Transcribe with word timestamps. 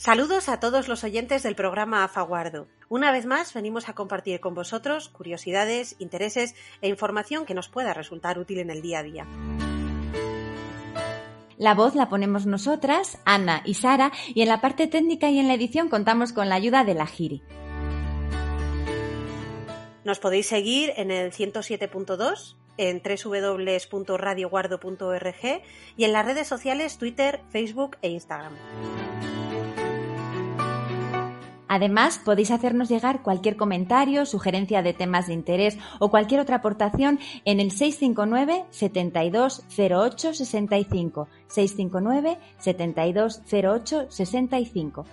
Saludos 0.00 0.48
a 0.48 0.58
todos 0.60 0.88
los 0.88 1.04
oyentes 1.04 1.42
del 1.42 1.54
programa 1.54 2.04
Afaguardo. 2.04 2.68
Una 2.88 3.12
vez 3.12 3.26
más 3.26 3.52
venimos 3.52 3.90
a 3.90 3.94
compartir 3.94 4.40
con 4.40 4.54
vosotros 4.54 5.10
curiosidades, 5.10 5.94
intereses 5.98 6.54
e 6.80 6.88
información 6.88 7.44
que 7.44 7.52
nos 7.52 7.68
pueda 7.68 7.92
resultar 7.92 8.38
útil 8.38 8.60
en 8.60 8.70
el 8.70 8.80
día 8.80 9.00
a 9.00 9.02
día. 9.02 9.26
La 11.58 11.74
voz 11.74 11.94
la 11.94 12.08
ponemos 12.08 12.46
nosotras, 12.46 13.18
Ana 13.26 13.60
y 13.66 13.74
Sara, 13.74 14.10
y 14.28 14.40
en 14.40 14.48
la 14.48 14.62
parte 14.62 14.86
técnica 14.86 15.28
y 15.28 15.38
en 15.38 15.48
la 15.48 15.54
edición 15.54 15.90
contamos 15.90 16.32
con 16.32 16.48
la 16.48 16.54
ayuda 16.54 16.82
de 16.82 16.94
la 16.94 17.06
Giri. 17.06 17.42
Nos 20.04 20.18
podéis 20.18 20.46
seguir 20.46 20.94
en 20.96 21.10
el 21.10 21.30
107.2, 21.30 22.56
en 22.78 23.02
www.radioguardo.org 23.02 25.62
y 25.98 26.04
en 26.04 26.12
las 26.14 26.24
redes 26.24 26.48
sociales 26.48 26.96
Twitter, 26.96 27.42
Facebook 27.50 27.98
e 28.00 28.08
Instagram. 28.08 28.54
Además, 31.72 32.18
podéis 32.18 32.50
hacernos 32.50 32.88
llegar 32.88 33.22
cualquier 33.22 33.56
comentario, 33.56 34.26
sugerencia 34.26 34.82
de 34.82 34.92
temas 34.92 35.28
de 35.28 35.34
interés 35.34 35.78
o 36.00 36.10
cualquier 36.10 36.40
otra 36.40 36.56
aportación 36.56 37.20
en 37.44 37.60
el 37.60 37.70
659 37.70 38.64
7208 38.70 40.34
65 40.34 41.28
659 41.46 42.38
7208 42.58 44.06
65. 44.10 45.06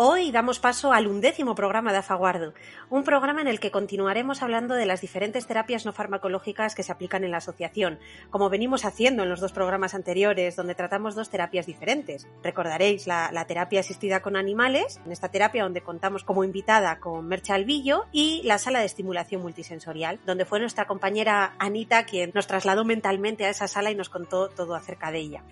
Hoy 0.00 0.30
damos 0.30 0.60
paso 0.60 0.92
al 0.92 1.08
undécimo 1.08 1.56
programa 1.56 1.90
de 1.90 1.98
Afaguardo, 1.98 2.54
un 2.88 3.02
programa 3.02 3.40
en 3.40 3.48
el 3.48 3.58
que 3.58 3.72
continuaremos 3.72 4.42
hablando 4.42 4.76
de 4.76 4.86
las 4.86 5.00
diferentes 5.00 5.48
terapias 5.48 5.84
no 5.84 5.92
farmacológicas 5.92 6.76
que 6.76 6.84
se 6.84 6.92
aplican 6.92 7.24
en 7.24 7.32
la 7.32 7.38
asociación, 7.38 7.98
como 8.30 8.48
venimos 8.48 8.84
haciendo 8.84 9.24
en 9.24 9.28
los 9.28 9.40
dos 9.40 9.50
programas 9.50 9.96
anteriores, 9.96 10.54
donde 10.54 10.76
tratamos 10.76 11.16
dos 11.16 11.30
terapias 11.30 11.66
diferentes. 11.66 12.28
Recordaréis 12.44 13.08
la, 13.08 13.44
terapia 13.48 13.80
asistida 13.80 14.22
con 14.22 14.36
animales, 14.36 15.00
en 15.04 15.10
esta 15.10 15.30
terapia 15.32 15.64
donde 15.64 15.80
contamos 15.80 16.22
como 16.22 16.44
invitada 16.44 17.00
con 17.00 17.26
Mercha 17.26 17.56
Alvillo, 17.56 18.04
y 18.12 18.42
la 18.44 18.58
sala 18.58 18.78
de 18.78 18.86
estimulación 18.86 19.42
multisensorial, 19.42 20.20
donde 20.24 20.44
fue 20.44 20.60
nuestra 20.60 20.86
compañera 20.86 21.54
Anita 21.58 22.04
quien 22.04 22.30
nos 22.36 22.46
trasladó 22.46 22.84
mentalmente 22.84 23.46
a 23.46 23.50
esa 23.50 23.66
sala 23.66 23.90
y 23.90 23.96
nos 23.96 24.10
contó 24.10 24.48
todo 24.48 24.76
acerca 24.76 25.10
de 25.10 25.18
ella. 25.18 25.42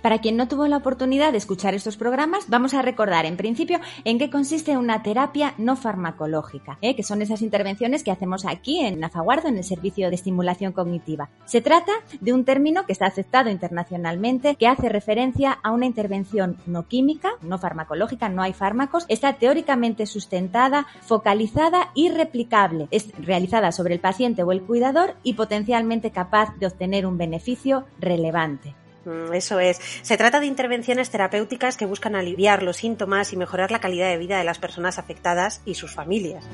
Para 0.00 0.20
quien 0.20 0.36
no 0.36 0.46
tuvo 0.46 0.68
la 0.68 0.76
oportunidad 0.76 1.32
de 1.32 1.38
escuchar 1.38 1.74
estos 1.74 1.96
programas, 1.96 2.48
vamos 2.48 2.72
a 2.72 2.82
recordar 2.82 3.26
en 3.26 3.36
principio 3.36 3.80
en 4.04 4.18
qué 4.18 4.30
consiste 4.30 4.76
una 4.76 5.02
terapia 5.02 5.54
no 5.58 5.76
farmacológica, 5.76 6.78
¿eh? 6.82 6.96
que 6.96 7.02
son 7.02 7.22
esas 7.22 7.42
intervenciones 7.42 8.02
que 8.02 8.10
hacemos 8.10 8.44
aquí 8.44 8.80
en 8.80 9.00
Nafaguardo, 9.00 9.48
en 9.48 9.56
el 9.56 9.64
Servicio 9.64 10.08
de 10.08 10.14
Estimulación 10.14 10.72
Cognitiva. 10.72 11.30
Se 11.44 11.60
trata 11.60 11.92
de 12.20 12.32
un 12.32 12.44
término 12.44 12.86
que 12.86 12.92
está 12.92 13.06
aceptado 13.06 13.50
internacionalmente, 13.50 14.56
que 14.56 14.68
hace 14.68 14.88
referencia 14.88 15.58
a 15.62 15.70
una 15.72 15.86
intervención 15.86 16.58
no 16.66 16.86
química, 16.88 17.30
no 17.42 17.58
farmacológica, 17.58 18.28
no 18.28 18.42
hay 18.42 18.52
fármacos, 18.52 19.06
está 19.08 19.34
teóricamente 19.34 20.06
sustentada, 20.06 20.86
focalizada 21.02 21.90
y 21.94 22.08
replicable. 22.08 22.88
Es 22.90 23.12
realizada 23.18 23.72
sobre 23.72 23.94
el 23.94 24.00
paciente 24.00 24.42
o 24.42 24.52
el 24.52 24.62
cuidador 24.62 25.16
y 25.22 25.34
potencialmente 25.34 26.10
capaz 26.10 26.56
de 26.58 26.66
obtener 26.66 27.06
un 27.06 27.18
beneficio 27.18 27.84
relevante. 27.98 28.74
Mm, 29.06 29.32
eso 29.32 29.60
es. 29.60 29.80
Se 30.02 30.16
trata 30.16 30.40
de 30.40 30.46
intervenciones 30.46 31.10
terapéuticas 31.10 31.76
que 31.76 31.86
buscan 31.86 32.14
aliviar 32.14 32.62
los 32.62 32.76
síntomas 32.76 33.32
y 33.32 33.36
mejorar 33.36 33.70
la 33.70 33.80
calidad 33.80 34.08
de 34.08 34.18
vida 34.18 34.38
de 34.38 34.44
las 34.44 34.58
personas 34.58 34.98
afectadas 34.98 35.62
y 35.64 35.76
sus 35.76 35.92
familias. 35.92 36.44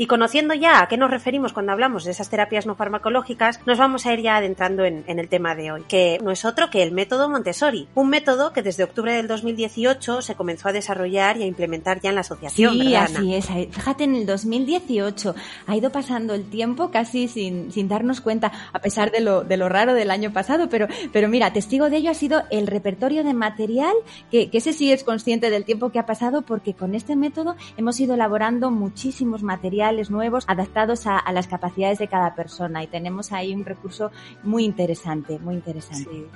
Y 0.00 0.06
conociendo 0.06 0.54
ya 0.54 0.80
a 0.80 0.86
qué 0.86 0.96
nos 0.96 1.10
referimos 1.10 1.52
cuando 1.52 1.72
hablamos 1.72 2.04
de 2.04 2.12
esas 2.12 2.30
terapias 2.30 2.66
no 2.66 2.76
farmacológicas, 2.76 3.60
nos 3.66 3.78
vamos 3.78 4.06
a 4.06 4.14
ir 4.14 4.20
ya 4.20 4.36
adentrando 4.36 4.84
en, 4.84 5.02
el 5.08 5.28
tema 5.28 5.56
de 5.56 5.72
hoy, 5.72 5.82
que 5.88 6.20
no 6.22 6.30
es 6.30 6.44
otro 6.44 6.70
que 6.70 6.84
el 6.84 6.92
método 6.92 7.28
Montessori, 7.28 7.88
un 7.96 8.08
método 8.08 8.52
que 8.52 8.62
desde 8.62 8.84
octubre 8.84 9.12
del 9.12 9.26
2018 9.26 10.22
se 10.22 10.36
comenzó 10.36 10.68
a 10.68 10.72
desarrollar 10.72 11.36
y 11.36 11.42
a 11.42 11.46
implementar 11.46 12.00
ya 12.00 12.10
en 12.10 12.14
la 12.14 12.20
asociación. 12.20 12.74
Sí, 12.74 12.94
así 12.94 13.34
es. 13.34 13.46
Fíjate, 13.46 14.04
en 14.04 14.14
el 14.14 14.24
2018 14.24 15.34
ha 15.66 15.76
ido 15.76 15.90
pasando 15.90 16.32
el 16.34 16.48
tiempo 16.48 16.92
casi 16.92 17.26
sin, 17.26 17.72
sin 17.72 17.88
darnos 17.88 18.20
cuenta, 18.20 18.52
a 18.72 18.78
pesar 18.78 19.10
de 19.10 19.20
lo, 19.20 19.42
de 19.42 19.56
lo 19.56 19.68
raro 19.68 19.94
del 19.94 20.12
año 20.12 20.32
pasado, 20.32 20.68
pero, 20.68 20.86
pero 21.12 21.28
mira, 21.28 21.52
testigo 21.52 21.90
de 21.90 21.96
ello 21.96 22.12
ha 22.12 22.14
sido 22.14 22.44
el 22.52 22.68
repertorio 22.68 23.24
de 23.24 23.34
material, 23.34 23.94
que, 24.30 24.48
que 24.48 24.58
ese 24.58 24.72
sí 24.72 24.92
es 24.92 25.02
consciente 25.02 25.50
del 25.50 25.64
tiempo 25.64 25.90
que 25.90 25.98
ha 25.98 26.06
pasado, 26.06 26.42
porque 26.42 26.74
con 26.74 26.94
este 26.94 27.16
método 27.16 27.56
hemos 27.76 27.98
ido 27.98 28.14
elaborando 28.14 28.70
muchísimos 28.70 29.42
materiales 29.42 29.87
nuevos 30.10 30.44
adaptados 30.46 31.06
a, 31.06 31.24
las 31.32 31.46
capacidades 31.46 31.98
de 31.98 32.08
cada 32.08 32.34
persona 32.34 32.82
y 32.82 32.86
tenemos 32.86 33.32
ahí 33.32 33.54
un 33.54 33.64
recurso 33.64 34.10
muy 34.42 34.64
interesante, 34.64 35.38
muy 35.38 35.54
interesante. 35.54 36.10
Sí, 36.10 36.26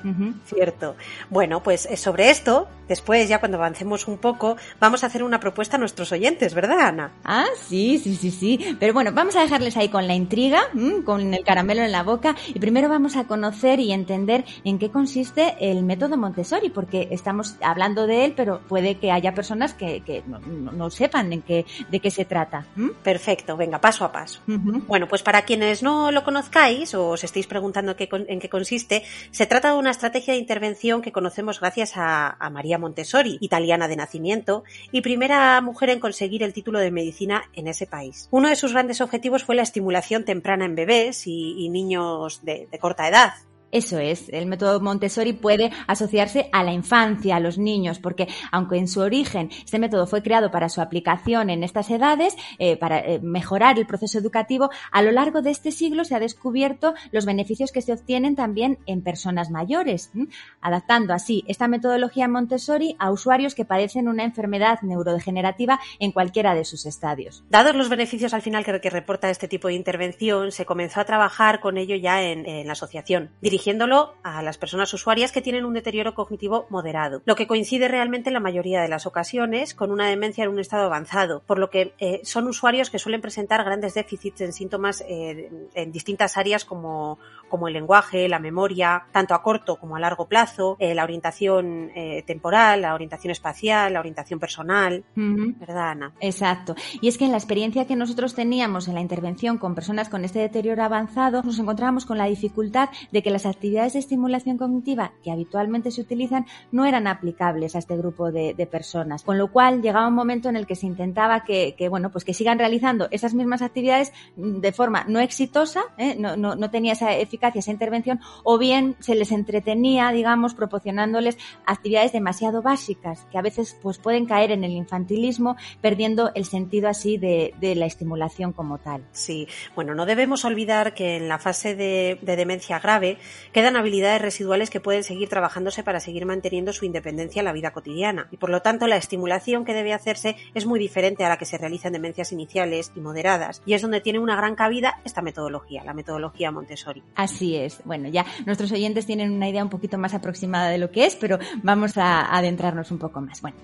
Cierto. 0.46 0.96
Bueno, 1.30 1.62
pues 1.62 1.86
eh, 1.86 1.96
sobre 1.96 2.30
esto, 2.30 2.68
después 2.88 3.28
ya 3.28 3.38
cuando 3.40 3.58
avancemos 3.58 4.08
un 4.08 4.18
poco, 4.18 4.56
vamos 4.80 5.04
a 5.04 5.06
hacer 5.06 5.22
una 5.22 5.38
propuesta 5.40 5.76
a 5.76 5.80
nuestros 5.80 6.12
oyentes, 6.12 6.54
¿verdad, 6.54 6.80
Ana? 6.80 7.12
Ah, 7.24 7.46
sí, 7.56 7.98
sí, 7.98 8.16
sí, 8.16 8.30
sí. 8.30 8.76
Pero 8.80 8.92
bueno, 8.92 9.12
vamos 9.12 9.36
a 9.36 9.42
dejarles 9.42 9.76
ahí 9.76 9.88
con 9.88 10.06
la 10.06 10.14
intriga, 10.14 10.62
con 11.04 11.34
el 11.34 11.44
caramelo 11.44 11.82
en 11.82 11.92
la 11.92 12.02
boca 12.02 12.34
y 12.48 12.58
primero 12.58 12.88
vamos 12.88 13.16
a 13.16 13.24
conocer 13.24 13.80
y 13.80 13.92
entender 13.92 14.44
en 14.64 14.78
qué 14.78 14.90
consiste 14.90 15.54
el 15.60 15.82
método 15.82 16.16
Montessori, 16.16 16.70
porque 16.70 17.08
estamos 17.10 17.56
hablando 17.62 18.06
de 18.06 18.24
él, 18.24 18.34
pero 18.36 18.60
puede 18.68 18.96
que 18.96 19.12
haya 19.12 19.34
personas 19.34 19.74
que, 19.74 20.22
no, 20.26 20.90
sepan 20.90 21.32
en 21.32 21.42
qué, 21.42 21.66
de 21.90 22.00
qué 22.00 22.10
se 22.10 22.24
trata. 22.24 22.66
Perfecto 23.02 23.41
venga, 23.56 23.80
paso 23.80 24.04
a 24.04 24.12
paso. 24.12 24.40
Bueno, 24.46 25.08
pues 25.08 25.22
para 25.22 25.42
quienes 25.42 25.82
no 25.82 26.10
lo 26.10 26.24
conozcáis 26.24 26.94
o 26.94 27.10
os 27.10 27.24
estéis 27.24 27.46
preguntando 27.46 27.94
en 27.98 28.40
qué 28.40 28.48
consiste, 28.48 29.02
se 29.30 29.46
trata 29.46 29.72
de 29.72 29.78
una 29.78 29.90
estrategia 29.90 30.34
de 30.34 30.40
intervención 30.40 31.02
que 31.02 31.12
conocemos 31.12 31.60
gracias 31.60 31.92
a, 31.96 32.36
María 32.52 32.78
Montessori, 32.78 33.38
italiana 33.40 33.88
de 33.88 33.96
nacimiento 33.96 34.64
y 34.90 35.00
primera 35.00 35.60
mujer 35.60 35.90
en 35.90 36.00
conseguir 36.00 36.42
el 36.42 36.52
título 36.52 36.78
de 36.78 36.90
medicina 36.90 37.44
en 37.54 37.66
ese 37.66 37.86
país. 37.86 38.28
Uno 38.30 38.48
de 38.48 38.56
sus 38.56 38.72
grandes 38.72 39.00
objetivos 39.00 39.44
fue 39.44 39.54
la 39.54 39.62
estimulación 39.62 40.24
temprana 40.24 40.64
en 40.64 40.74
bebés 40.74 41.26
y, 41.26 41.68
niños 41.70 42.44
de 42.44 42.68
corta 42.78 43.08
edad, 43.08 43.32
eso 43.72 43.98
es, 43.98 44.28
el 44.28 44.46
método 44.46 44.80
Montessori 44.80 45.32
puede 45.32 45.70
asociarse 45.86 46.48
a 46.52 46.62
la 46.62 46.72
infancia, 46.72 47.36
a 47.36 47.40
los 47.40 47.58
niños, 47.58 47.98
porque 47.98 48.28
aunque 48.50 48.76
en 48.76 48.86
su 48.86 49.00
origen 49.00 49.50
este 49.64 49.78
método 49.78 50.06
fue 50.06 50.22
creado 50.22 50.50
para 50.50 50.68
su 50.68 50.80
aplicación 50.80 51.50
en 51.50 51.64
estas 51.64 51.90
edades, 51.90 52.36
eh, 52.58 52.76
para 52.76 53.00
eh, 53.00 53.18
mejorar 53.22 53.78
el 53.78 53.86
proceso 53.86 54.18
educativo, 54.18 54.70
a 54.90 55.02
lo 55.02 55.10
largo 55.10 55.42
de 55.42 55.50
este 55.50 55.72
siglo 55.72 56.04
se 56.04 56.14
ha 56.14 56.20
descubierto 56.20 56.94
los 57.10 57.24
beneficios 57.24 57.72
que 57.72 57.82
se 57.82 57.92
obtienen 57.92 58.36
también 58.36 58.78
en 58.86 59.02
personas 59.02 59.50
mayores, 59.50 60.12
adaptando 60.60 61.14
así 61.14 61.44
esta 61.48 61.66
metodología 61.66 62.28
Montessori 62.28 62.94
a 62.98 63.10
usuarios 63.10 63.54
que 63.54 63.64
padecen 63.64 64.08
una 64.08 64.24
enfermedad 64.24 64.80
neurodegenerativa 64.82 65.80
en 65.98 66.12
cualquiera 66.12 66.54
de 66.54 66.64
sus 66.64 66.86
estadios. 66.86 67.44
Dados 67.48 67.74
los 67.74 67.88
beneficios 67.88 68.34
al 68.34 68.42
final 68.42 68.64
que, 68.64 68.90
reporta 68.90 69.30
este 69.30 69.48
tipo 69.48 69.68
de 69.68 69.74
intervención, 69.74 70.52
se 70.52 70.66
comenzó 70.66 71.00
a 71.00 71.04
trabajar 71.04 71.60
con 71.60 71.78
ello 71.78 71.96
ya 71.96 72.22
en, 72.22 72.66
la 72.66 72.72
asociación 72.72 73.30
dirigiéndolo 73.62 74.14
a 74.24 74.42
las 74.42 74.58
personas 74.58 74.92
usuarias 74.92 75.30
que 75.30 75.40
tienen 75.40 75.64
un 75.64 75.74
deterioro 75.74 76.14
cognitivo 76.14 76.66
moderado, 76.68 77.22
lo 77.24 77.36
que 77.36 77.46
coincide 77.46 77.86
realmente 77.86 78.28
en 78.28 78.34
la 78.34 78.40
mayoría 78.40 78.82
de 78.82 78.88
las 78.88 79.06
ocasiones 79.06 79.72
con 79.74 79.92
una 79.92 80.08
demencia 80.08 80.42
en 80.42 80.50
un 80.50 80.58
estado 80.58 80.86
avanzado, 80.86 81.42
por 81.46 81.60
lo 81.60 81.70
que 81.70 81.94
eh, 81.98 82.20
son 82.24 82.48
usuarios 82.48 82.90
que 82.90 82.98
suelen 82.98 83.20
presentar 83.20 83.62
grandes 83.62 83.94
déficits 83.94 84.40
en 84.40 84.52
síntomas 84.52 85.04
eh, 85.06 85.48
en 85.74 85.92
distintas 85.92 86.36
áreas 86.36 86.64
como, 86.64 87.20
como 87.48 87.68
el 87.68 87.74
lenguaje, 87.74 88.28
la 88.28 88.40
memoria, 88.40 89.04
tanto 89.12 89.32
a 89.34 89.42
corto 89.44 89.76
como 89.76 89.94
a 89.94 90.00
largo 90.00 90.26
plazo, 90.26 90.76
eh, 90.80 90.94
la 90.94 91.04
orientación 91.04 91.92
temporal, 92.26 92.82
la 92.82 92.94
orientación 92.94 93.30
espacial, 93.30 93.92
la 93.92 94.00
orientación 94.00 94.40
personal, 94.40 95.04
¿verdad, 95.14 95.90
Ana? 95.90 96.12
Exacto. 96.20 96.74
Y 97.00 97.08
es 97.08 97.16
que 97.16 97.26
en 97.26 97.30
la 97.30 97.36
experiencia 97.36 97.86
que 97.86 97.94
nosotros 97.94 98.34
teníamos 98.34 98.88
en 98.88 98.94
la 98.94 99.00
intervención 99.00 99.58
con 99.58 99.74
personas 99.74 100.08
con 100.08 100.24
este 100.24 100.40
deterioro 100.40 100.82
avanzado, 100.82 101.42
nos 101.42 101.58
encontrábamos 101.58 102.06
con 102.06 102.18
la 102.18 102.26
dificultad 102.26 102.88
de 103.10 103.22
que 103.22 103.30
las 103.30 103.46
actividades 103.52 103.92
de 103.92 104.00
estimulación 104.00 104.58
cognitiva 104.58 105.12
que 105.22 105.30
habitualmente 105.30 105.90
se 105.90 106.00
utilizan 106.00 106.46
no 106.70 106.84
eran 106.84 107.06
aplicables 107.06 107.76
a 107.76 107.78
este 107.78 107.96
grupo 107.96 108.32
de, 108.32 108.68
personas, 108.70 109.22
con 109.22 109.38
lo 109.38 109.50
cual 109.50 109.82
llegaba 109.82 110.08
un 110.08 110.14
momento 110.14 110.48
en 110.48 110.56
el 110.56 110.66
que 110.66 110.76
se 110.76 110.86
intentaba 110.86 111.44
que, 111.44 111.74
bueno, 111.90 112.10
pues 112.10 112.24
que 112.24 112.32
sigan 112.32 112.58
realizando 112.58 113.08
esas 113.10 113.34
mismas 113.34 113.60
actividades 113.60 114.12
de 114.36 114.72
forma 114.72 115.04
no 115.08 115.20
exitosa, 115.20 115.82
¿eh? 115.98 116.16
no, 116.18 116.36
no, 116.36 116.54
no, 116.54 116.70
tenía 116.70 116.92
esa 116.92 117.16
eficacia, 117.16 117.58
esa 117.58 117.70
intervención, 117.70 118.20
o 118.44 118.58
bien 118.58 118.96
se 119.00 119.14
les 119.14 119.32
entretenía, 119.32 120.10
digamos, 120.10 120.54
proporcionándoles 120.54 121.38
actividades 121.66 122.12
demasiado 122.12 122.62
básicas, 122.62 123.26
que 123.30 123.38
a 123.38 123.42
veces 123.42 123.76
pues 123.82 123.98
pueden 123.98 124.26
caer 124.26 124.52
en 124.52 124.64
el 124.64 124.72
infantilismo, 124.72 125.56
perdiendo 125.80 126.30
el 126.34 126.44
sentido 126.44 126.88
así 126.88 127.18
de, 127.18 127.52
la 127.60 127.86
estimulación 127.86 128.52
como 128.52 128.78
tal. 128.78 129.02
Sí, 129.12 129.48
bueno, 129.74 129.94
no 129.94 130.04
debemos 130.04 130.44
olvidar 130.44 130.94
que 130.94 131.16
en 131.16 131.28
la 131.28 131.38
fase 131.38 131.74
de 131.74 132.18
demencia 132.22 132.78
grave 132.78 133.18
quedan 133.52 133.76
habilidades 133.76 134.22
residuales 134.22 134.70
que 134.70 134.80
pueden 134.80 135.04
seguir 135.04 135.28
trabajándose 135.28 135.82
para 135.82 136.00
seguir 136.00 136.26
manteniendo 136.26 136.72
su 136.72 136.84
independencia 136.84 137.40
en 137.40 137.46
la 137.46 137.52
vida 137.52 137.72
cotidiana. 137.72 138.28
Y 138.30 138.36
por 138.36 138.50
lo 138.50 138.62
tanto, 138.62 138.86
la 138.86 138.96
estimulación 138.96 139.64
que 139.64 139.74
debe 139.74 139.92
hacerse 139.92 140.36
es 140.54 140.66
muy 140.66 140.78
diferente 140.78 141.24
a 141.24 141.28
la 141.28 141.36
que 141.36 141.44
se 141.44 141.58
realiza 141.58 141.88
en 141.88 141.94
demencias 141.94 142.32
iniciales 142.32 142.92
y 142.94 143.00
moderadas. 143.00 143.62
Y 143.66 143.74
es 143.74 143.82
donde 143.82 144.00
tiene 144.00 144.18
una 144.18 144.36
gran 144.36 144.54
cabida 144.54 145.00
esta 145.04 145.22
metodología, 145.22 145.84
la 145.84 145.94
metodología 145.94 146.50
Montessori. 146.50 147.02
Así 147.14 147.56
es. 147.56 147.80
Bueno, 147.84 148.08
ya 148.08 148.24
nuestros 148.46 148.72
oyentes 148.72 149.06
tienen 149.06 149.32
una 149.32 149.48
idea 149.48 149.62
un 149.62 149.70
poquito 149.70 149.98
más 149.98 150.14
aproximada 150.14 150.68
de 150.68 150.78
lo 150.78 150.90
que 150.90 151.06
es, 151.06 151.16
pero 151.16 151.38
vamos 151.62 151.96
a 151.96 152.36
adentrarnos 152.36 152.90
un 152.90 152.98
poco 152.98 153.20
más. 153.20 153.40
Bueno. 153.40 153.56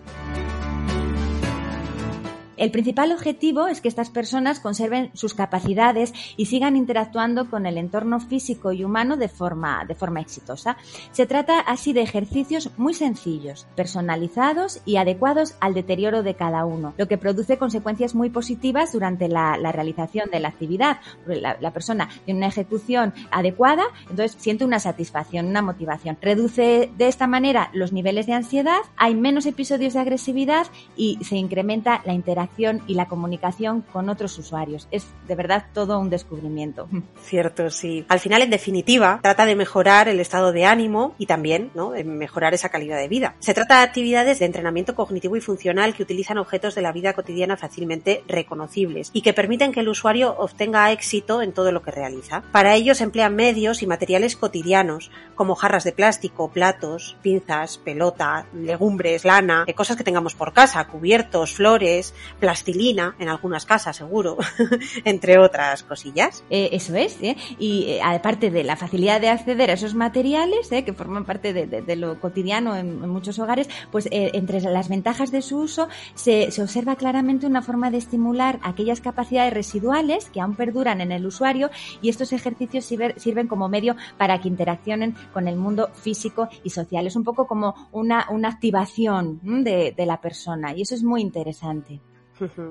El 2.58 2.72
principal 2.72 3.12
objetivo 3.12 3.68
es 3.68 3.80
que 3.80 3.86
estas 3.86 4.10
personas 4.10 4.58
conserven 4.58 5.10
sus 5.14 5.32
capacidades 5.32 6.12
y 6.36 6.46
sigan 6.46 6.74
interactuando 6.74 7.48
con 7.48 7.66
el 7.66 7.78
entorno 7.78 8.18
físico 8.18 8.72
y 8.72 8.82
humano 8.82 9.16
de 9.16 9.28
forma, 9.28 9.84
de 9.86 9.94
forma 9.94 10.20
exitosa. 10.20 10.76
Se 11.12 11.24
trata 11.24 11.60
así 11.60 11.92
de 11.92 12.02
ejercicios 12.02 12.70
muy 12.76 12.94
sencillos, 12.94 13.68
personalizados 13.76 14.82
y 14.84 14.96
adecuados 14.96 15.54
al 15.60 15.72
deterioro 15.72 16.24
de 16.24 16.34
cada 16.34 16.64
uno, 16.64 16.94
lo 16.98 17.06
que 17.06 17.16
produce 17.16 17.58
consecuencias 17.58 18.16
muy 18.16 18.28
positivas 18.28 18.92
durante 18.92 19.28
la, 19.28 19.56
realización 19.70 20.28
de 20.30 20.40
la 20.40 20.48
actividad. 20.48 20.98
La, 21.26 21.56
la, 21.60 21.72
persona 21.72 22.08
tiene 22.24 22.38
una 22.38 22.48
ejecución 22.48 23.14
adecuada, 23.30 23.84
entonces 24.10 24.36
siente 24.36 24.64
una 24.64 24.80
satisfacción, 24.80 25.46
una 25.46 25.62
motivación. 25.62 26.18
Reduce 26.20 26.90
de 26.96 27.06
esta 27.06 27.28
manera 27.28 27.70
los 27.72 27.92
niveles 27.92 28.26
de 28.26 28.32
ansiedad, 28.32 28.80
hay 28.96 29.14
menos 29.14 29.46
episodios 29.46 29.94
de 29.94 30.00
agresividad 30.00 30.66
y 30.96 31.22
se 31.22 31.36
incrementa 31.36 32.02
la 32.04 32.14
interacción 32.14 32.47
y 32.58 32.94
la 32.94 33.06
comunicación 33.06 33.82
con 33.82 34.08
otros 34.08 34.36
usuarios. 34.38 34.88
Es 34.90 35.06
de 35.28 35.34
verdad 35.36 35.66
todo 35.72 35.98
un 36.00 36.10
descubrimiento. 36.10 36.88
Cierto, 37.22 37.70
sí. 37.70 38.04
Al 38.08 38.20
final, 38.20 38.42
en 38.42 38.50
definitiva, 38.50 39.20
trata 39.22 39.46
de 39.46 39.54
mejorar 39.54 40.08
el 40.08 40.18
estado 40.18 40.52
de 40.52 40.64
ánimo 40.64 41.14
y 41.18 41.26
también 41.26 41.70
¿no? 41.74 41.92
de 41.92 42.04
mejorar 42.04 42.54
esa 42.54 42.68
calidad 42.68 42.98
de 42.98 43.08
vida. 43.08 43.36
Se 43.38 43.54
trata 43.54 43.78
de 43.78 43.84
actividades 43.84 44.38
de 44.40 44.46
entrenamiento 44.46 44.94
cognitivo 44.94 45.36
y 45.36 45.40
funcional 45.40 45.94
que 45.94 46.02
utilizan 46.02 46.38
objetos 46.38 46.74
de 46.74 46.82
la 46.82 46.92
vida 46.92 47.12
cotidiana 47.12 47.56
fácilmente 47.56 48.24
reconocibles 48.26 49.10
y 49.12 49.22
que 49.22 49.32
permiten 49.32 49.72
que 49.72 49.80
el 49.80 49.88
usuario 49.88 50.34
obtenga 50.38 50.90
éxito 50.90 51.42
en 51.42 51.52
todo 51.52 51.70
lo 51.70 51.82
que 51.82 51.90
realiza. 51.90 52.42
Para 52.52 52.74
ello 52.74 52.94
se 52.94 53.04
emplean 53.04 53.36
medios 53.36 53.82
y 53.82 53.86
materiales 53.86 54.36
cotidianos, 54.36 55.10
como 55.34 55.54
jarras 55.54 55.84
de 55.84 55.92
plástico, 55.92 56.50
platos, 56.50 57.16
pinzas, 57.22 57.78
pelota, 57.78 58.46
legumbres, 58.52 59.24
lana, 59.24 59.64
eh, 59.66 59.74
cosas 59.74 59.96
que 59.96 60.04
tengamos 60.04 60.34
por 60.34 60.52
casa, 60.52 60.84
cubiertos, 60.86 61.54
flores, 61.54 62.14
plastilina, 62.38 63.14
en 63.18 63.28
algunas 63.28 63.66
casas 63.66 63.96
seguro, 63.96 64.36
entre 65.04 65.38
otras 65.38 65.82
cosillas. 65.82 66.44
Eh, 66.50 66.70
eso 66.72 66.94
es, 66.94 67.18
¿eh? 67.22 67.36
y 67.58 67.84
eh, 67.88 68.00
aparte 68.02 68.50
de 68.50 68.64
la 68.64 68.76
facilidad 68.76 69.20
de 69.20 69.28
acceder 69.28 69.70
a 69.70 69.74
esos 69.74 69.94
materiales, 69.94 70.70
¿eh? 70.72 70.84
que 70.84 70.92
forman 70.92 71.24
parte 71.24 71.52
de, 71.52 71.96
lo 71.96 72.20
cotidiano 72.20 72.76
en, 72.76 73.08
muchos 73.08 73.38
hogares, 73.38 73.68
pues 73.90 74.08
entre 74.10 74.60
las 74.60 74.88
ventajas 74.88 75.30
de 75.30 75.42
su 75.42 75.58
uso 75.58 75.88
se, 76.14 76.48
observa 76.62 76.96
claramente 76.96 77.46
una 77.46 77.62
forma 77.62 77.90
de 77.90 77.98
estimular 77.98 78.58
aquellas 78.62 79.00
capacidades 79.00 79.52
residuales 79.52 80.30
que 80.30 80.40
aún 80.40 80.54
perduran 80.54 81.00
en 81.00 81.12
el 81.12 81.26
usuario 81.26 81.70
y 82.02 82.08
estos 82.08 82.32
ejercicios 82.32 82.84
sirven 82.84 83.48
como 83.48 83.68
medio 83.68 83.96
para 84.16 84.40
que 84.40 84.48
interaccionen 84.48 85.16
con 85.32 85.48
el 85.48 85.56
mundo 85.56 85.90
físico 85.94 86.48
y 86.62 86.70
social. 86.70 87.06
Es 87.06 87.16
un 87.16 87.24
poco 87.24 87.46
como 87.46 87.88
una, 87.92 88.26
una 88.30 88.48
activación 88.48 89.40
de 89.42 90.04
la 90.06 90.20
persona 90.20 90.74
y 90.74 90.82
eso 90.82 90.94
es 90.94 91.02
muy 91.02 91.20
interesante. 91.20 92.00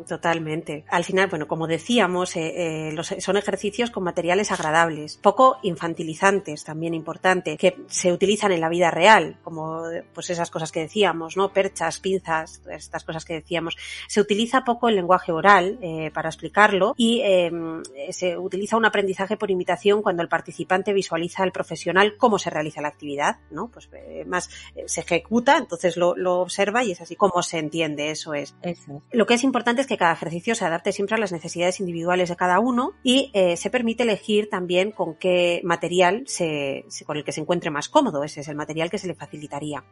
Totalmente. 0.08 0.86
Al 0.90 1.04
final, 1.04 1.28
bueno, 1.28 1.48
como 1.48 1.68
decíamos, 1.68 2.36
eh, 2.36 2.90
eh, 2.90 3.22
son 3.22 3.38
ejercicios 3.38 3.92
con 3.92 4.04
materiales 4.04 4.52
agradables, 4.52 5.18
poco 5.18 5.58
infantilizantes, 5.64 6.64
también 6.64 6.94
importante, 6.94 7.58
que 7.58 7.78
se 7.88 8.12
utilizan 8.12 8.52
en 8.52 8.62
la 8.62 8.70
vida 8.70 8.92
real, 8.92 9.38
como 9.44 9.84
pues 10.14 10.30
esas 10.30 10.50
cosas 10.50 10.72
que 10.72 10.82
decíamos, 10.82 11.38
¿no? 11.38 11.52
Perchas, 11.52 12.00
pinzas, 12.00 12.62
estas 12.70 13.04
cosas 13.04 13.26
que 13.26 13.34
decíamos. 13.34 13.78
Se 14.08 14.22
utiliza 14.22 14.64
poco 14.64 14.90
el 14.90 14.96
lenguaje 14.96 15.32
oral 15.32 15.78
eh, 15.82 16.12
para 16.14 16.30
explicarlo 16.30 16.94
y 16.98 17.22
em, 17.22 17.84
se 18.10 18.38
utiliza 18.38 18.78
un 18.78 18.86
aprendizaje 18.86 19.38
por 19.38 19.52
imitación 19.52 20.02
cuando 20.02 20.24
el 20.24 20.30
participante 20.30 20.94
visualiza 20.94 21.44
al 21.44 21.52
profesional 21.52 22.16
cómo 22.18 22.40
se 22.40 22.50
realiza 22.50 22.82
la 22.82 22.88
actividad, 22.88 23.38
¿no? 23.52 23.70
Pues 23.70 23.90
más 24.26 24.50
se 24.86 25.02
ejecuta, 25.02 25.58
entonces 25.58 25.98
lo, 25.98 26.16
lo, 26.16 26.38
observa 26.38 26.84
y 26.84 26.92
es 26.92 27.02
así 27.02 27.16
como 27.16 27.42
se 27.42 27.58
entiende, 27.58 28.12
eso 28.12 28.34
es. 28.34 28.56
Eso. 28.62 29.02
Lo 29.12 29.26
que 29.26 29.34
es 29.34 29.44
importante 29.44 29.57
es 29.66 29.88
que 29.88 29.98
cada 29.98 30.14
ejercicio 30.14 30.56
se 30.56 30.66
adapte 30.66 30.92
siempre 30.92 31.16
a 31.16 31.20
las 31.20 31.32
necesidades 31.32 31.80
individuales 31.80 32.30
de 32.30 32.36
cada 32.36 32.60
uno 32.60 32.94
y 33.04 33.32
eh, 33.34 33.58
se 33.58 33.70
permite 33.70 34.04
elegir 34.04 34.50
también 34.50 34.92
con 34.92 35.16
qué 35.16 35.62
material 35.64 36.24
se, 36.28 36.86
con 37.06 37.18
el 37.18 37.24
que 37.24 37.32
se 37.32 37.42
encuentre 37.42 37.72
más 37.72 37.90
cómodo. 37.90 38.24
Ese 38.24 38.42
es 38.42 38.48
el 38.48 38.56
material 38.56 38.90
que 38.90 38.98
se 38.98 39.08
le 39.08 39.16
facilitaría. 39.16 39.84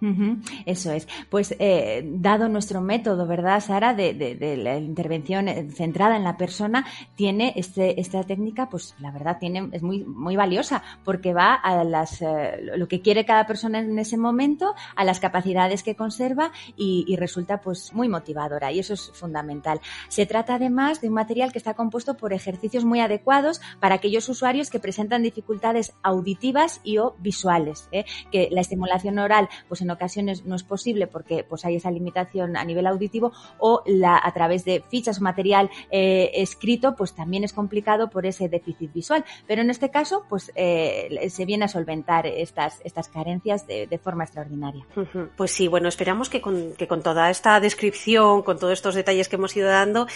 Eso 0.65 0.91
es. 0.91 1.07
Pues 1.29 1.55
eh, 1.59 2.03
dado 2.05 2.47
nuestro 2.47 2.81
método, 2.81 3.27
¿verdad, 3.27 3.59
Sara, 3.59 3.93
de, 3.93 4.13
la 4.57 4.77
intervención 4.77 5.47
eh, 5.47 5.67
centrada 5.71 6.15
en 6.15 6.23
la 6.23 6.37
persona, 6.37 6.85
tiene 7.15 7.53
este, 7.55 7.99
esta 7.99 8.23
técnica, 8.23 8.69
pues 8.69 8.95
la 8.99 9.11
verdad 9.11 9.37
tiene, 9.39 9.69
es 9.71 9.81
muy, 9.81 10.03
muy 10.03 10.35
valiosa 10.35 10.83
porque 11.03 11.33
va 11.33 11.53
a 11.53 11.83
las, 11.83 12.23
lo 12.75 12.87
que 12.87 13.01
quiere 13.01 13.25
cada 13.25 13.45
persona 13.45 13.79
en 13.79 13.97
ese 13.99 14.17
momento, 14.17 14.75
a 14.95 15.03
las 15.03 15.19
capacidades 15.19 15.83
que 15.83 15.95
conserva 15.95 16.51
y, 16.77 17.05
y 17.07 17.15
resulta 17.15 17.61
pues 17.61 17.93
muy 17.93 18.09
motivadora 18.09 18.71
y 18.71 18.79
eso 18.79 18.93
es 18.93 19.11
fundamental. 19.13 19.54
Se 20.09 20.25
trata 20.25 20.55
además 20.55 21.01
de 21.01 21.07
un 21.07 21.13
material 21.13 21.51
que 21.51 21.57
está 21.57 21.73
compuesto 21.73 22.17
por 22.17 22.33
ejercicios 22.33 22.85
muy 22.85 22.99
adecuados 22.99 23.61
para 23.79 23.95
aquellos 23.95 24.27
usuarios 24.29 24.69
que 24.69 24.79
presentan 24.79 25.23
dificultades 25.23 25.93
auditivas 26.03 26.81
y 26.83 26.97
o 26.97 27.15
visuales, 27.19 27.89
¿eh? 27.91 28.05
que 28.31 28.49
la 28.51 28.61
estimulación 28.61 29.19
oral 29.19 29.49
pues 29.67 29.81
en 29.81 29.91
ocasiones 29.91 30.45
no 30.45 30.55
es 30.55 30.63
posible 30.63 31.07
porque 31.07 31.43
pues 31.43 31.65
hay 31.65 31.75
esa 31.75 31.91
limitación 31.91 32.57
a 32.57 32.65
nivel 32.65 32.87
auditivo 32.87 33.31
o 33.59 33.81
la, 33.85 34.19
a 34.21 34.31
través 34.33 34.65
de 34.65 34.83
fichas 34.89 35.19
o 35.19 35.21
material 35.21 35.69
eh, 35.91 36.31
escrito 36.35 36.95
pues 36.95 37.13
también 37.13 37.43
es 37.43 37.53
complicado 37.53 38.09
por 38.09 38.25
ese 38.25 38.49
déficit 38.49 38.91
visual. 38.93 39.25
Pero 39.47 39.61
en 39.61 39.69
este 39.69 39.89
caso 39.89 40.25
pues 40.29 40.51
eh, 40.55 41.29
se 41.29 41.45
viene 41.45 41.65
a 41.65 41.67
solventar 41.67 42.27
estas, 42.27 42.81
estas 42.83 43.07
carencias 43.07 43.67
de, 43.67 43.99
forma 44.03 44.25
extraordinaria. 44.25 44.85
Pues 45.37 45.51
sí, 45.51 45.67
bueno, 45.67 45.87
esperamos 45.87 46.29
que 46.29 46.41
con, 46.41 46.73
que 46.73 46.87
con 46.87 47.01
toda 47.01 47.29
esta 47.29 47.59
descripción, 47.59 48.43
con 48.43 48.59
todos 48.59 48.73
estos 48.73 48.93
detalles 48.93 49.29
que 49.29 49.37
hemos 49.37 49.44
ido 49.53 49.67
dando, 49.67 50.07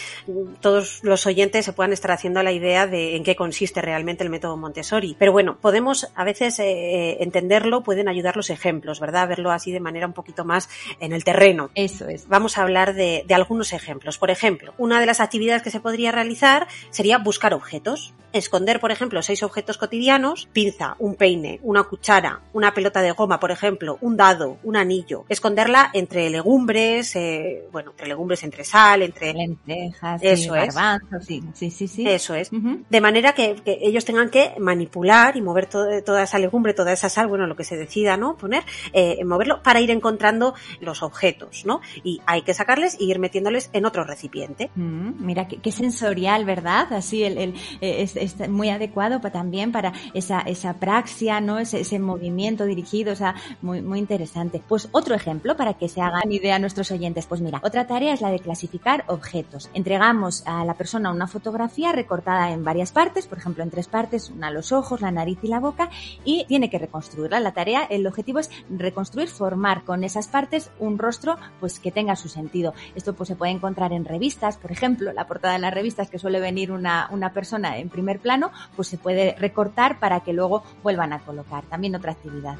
todos 0.62 1.04
los 1.04 1.26
oyentes 1.26 1.66
se 1.66 1.74
puedan 1.74 1.92
estar 1.92 2.12
haciendo 2.12 2.42
la 2.42 2.54
idea 2.54 2.88
de 2.88 3.18
en 3.18 3.24
qué 3.26 3.36
consiste 3.36 3.82
realmente 3.82 4.24
el 4.24 4.30
método 4.30 4.56
Montessori. 4.56 5.18
Pero 5.20 5.34
bueno, 5.34 5.58
podemos 5.60 6.08
a 6.16 6.24
veces 6.24 6.58
eh, 6.60 7.18
entenderlo, 7.20 7.84
pueden 7.84 8.08
ayudar 8.08 8.38
los 8.38 8.50
ejemplos, 8.50 9.00
¿verdad? 9.00 9.28
Verlo 9.28 9.52
así 9.52 9.72
de 9.72 9.80
manera 9.80 10.08
un 10.08 10.14
poquito 10.14 10.46
más 10.46 10.70
en 11.00 11.12
el 11.12 11.24
terreno. 11.24 11.70
Eso 11.76 12.08
es. 12.08 12.28
Vamos 12.30 12.58
a 12.58 12.64
hablar 12.64 12.94
de, 12.94 13.24
de 13.28 13.34
algunos 13.34 13.74
ejemplos. 13.74 14.18
Por 14.18 14.32
ejemplo, 14.32 14.74
una 14.78 15.00
de 15.00 15.06
las 15.06 15.20
actividades 15.20 15.62
que 15.62 15.72
se 15.72 15.80
podría 15.80 16.12
realizar 16.12 16.68
sería 16.92 17.18
buscar 17.18 17.54
objetos. 17.54 18.14
Esconder, 18.34 18.80
por 18.80 18.92
ejemplo, 18.92 19.22
seis 19.22 19.44
objetos 19.44 19.78
cotidianos, 19.78 20.48
pinza, 20.54 20.96
un 21.00 21.16
peine, 21.16 21.60
una 21.64 21.84
cuchara, 21.84 22.42
una 22.54 22.74
pelota 22.74 23.02
de 23.02 23.12
goma, 23.12 23.40
por 23.40 23.52
ejemplo, 23.52 23.98
un 24.02 24.18
dado, 24.18 24.58
un 24.64 24.76
anillo. 24.76 25.26
Esconderla 25.30 25.90
entre 25.94 26.30
legumbres, 26.30 27.16
eh, 27.16 27.68
bueno, 27.72 27.92
entre 27.92 28.08
legumbres, 28.08 28.44
entre 28.44 28.64
sal, 28.64 29.02
entre 29.02 29.34
lentejas, 29.34 30.22
eso 30.24 30.56
es. 30.56 30.76
sí, 31.22 31.72
sí, 31.72 31.88
sí, 31.88 32.08
Eso 32.08 32.36
es. 32.36 32.52
De 32.90 33.02
manera 33.02 33.34
que, 33.34 33.56
ellos 33.66 34.06
tengan 34.06 34.30
que 34.30 34.54
manipular 34.60 35.36
y 35.36 35.42
mover 35.42 35.68
toda 35.68 36.24
esa 36.24 36.40
legumbre, 36.40 36.74
toda 36.74 36.92
esa 36.92 37.10
sal, 37.10 37.28
bueno, 37.28 37.48
lo 37.48 37.56
que 37.56 37.64
se 37.64 37.78
decida, 37.78 38.18
¿no? 38.18 38.38
Poner, 38.38 38.64
eh, 38.94 39.24
moverlo 39.26 39.62
para 39.64 39.82
ir 39.82 39.92
encontrando 39.92 40.54
los 40.82 41.04
objetos, 41.04 41.66
¿no? 41.66 41.82
Y 42.04 42.22
hay 42.26 42.42
que 42.44 42.54
sacarles 42.54 42.98
y 43.00 43.10
ir 43.10 43.20
metiéndoles 43.20 43.70
en 43.74 43.86
otro 43.86 44.04
recipiente. 44.04 44.70
Mm, 44.76 45.26
mira, 45.26 45.48
qué, 45.48 45.72
sensorial, 45.72 46.46
¿verdad? 46.46 46.92
Así 46.94 47.24
el, 47.24 47.38
el 47.38 47.54
eh, 47.82 48.19
es, 48.22 48.50
muy 48.50 48.70
adecuado 48.70 49.22
para, 49.22 49.34
también 49.34 49.72
para 49.72 49.94
esa, 50.14 50.42
esa 50.42 50.74
praxia, 50.74 51.42
¿no? 51.42 51.60
Ese, 51.60 51.82
ese 51.82 52.00
movimiento 52.00 52.66
dirigido, 52.66 53.14
o 53.14 53.16
sea, 53.16 53.36
muy, 53.62 53.82
muy 53.82 54.00
interesante. 54.00 54.62
Pues 54.68 54.90
otro 54.92 55.16
ejemplo 55.16 55.56
para 55.56 55.74
que 55.74 55.90
se 55.90 56.02
hagan 56.02 56.32
idea 56.32 56.60
nuestros 56.60 56.92
oyentes. 56.92 57.26
Pues 57.26 57.42
mira, 57.42 57.62
otra 57.64 57.88
tarea 57.88 58.14
es 58.14 58.22
la 58.22 58.32
de 58.32 58.40
clasificar 58.40 59.04
objetos. 59.08 59.70
Entregamos 59.74 60.44
a 60.46 60.66
la 60.66 60.74
persona 60.76 61.12
una 61.12 61.28
fotografía 61.28 61.92
recortada 61.92 62.52
en 62.52 62.64
varias 62.64 62.92
partes, 62.92 63.28
por 63.28 63.38
ejemplo 63.38 63.64
en 63.64 63.70
tres 63.70 63.88
partes, 63.88 64.30
una 64.30 64.52
los 64.52 64.72
ojos, 64.72 65.02
la 65.02 65.12
nariz 65.12 65.40
y 65.44 65.48
la 65.48 65.60
boca, 65.60 65.90
y 66.24 66.46
tiene 66.46 66.70
que 66.70 66.80
reconstruirla. 66.80 67.40
La 67.40 67.54
tarea, 67.54 67.84
el 67.84 68.06
objetivo 68.08 68.40
es 68.40 68.50
reconstruir, 68.70 69.28
formar 69.28 69.84
con 69.84 70.04
esas 70.04 70.28
partes 70.28 70.72
un 70.80 70.98
rostro 70.98 71.38
pues 71.60 71.80
que 71.80 71.92
tenga 71.92 72.16
su 72.16 72.30
sentido. 72.30 72.74
Esto 72.96 73.14
pues 73.14 73.28
se 73.28 73.36
puede 73.36 73.52
encontrar 73.52 73.94
en 73.94 74.06
revistas, 74.06 74.58
por 74.58 74.72
ejemplo, 74.72 75.14
la 75.14 75.28
portada 75.28 75.54
de 75.54 75.60
las 75.60 75.74
revistas 75.74 76.10
que 76.10 76.20
suele 76.20 76.40
venir 76.40 76.72
una, 76.72 77.08
una 77.12 77.34
persona 77.34 77.78
en 77.78 77.90
plano, 78.18 78.52
pues 78.76 78.88
se 78.88 78.98
puede 78.98 79.36
recortar 79.38 80.00
para 80.00 80.22
que 80.22 80.34
luego 80.34 80.64
vuelvan 80.82 81.14
a 81.14 81.20
colocar. 81.20 81.64
También 81.66 81.96
otra 81.96 82.14
actividad. 82.14 82.56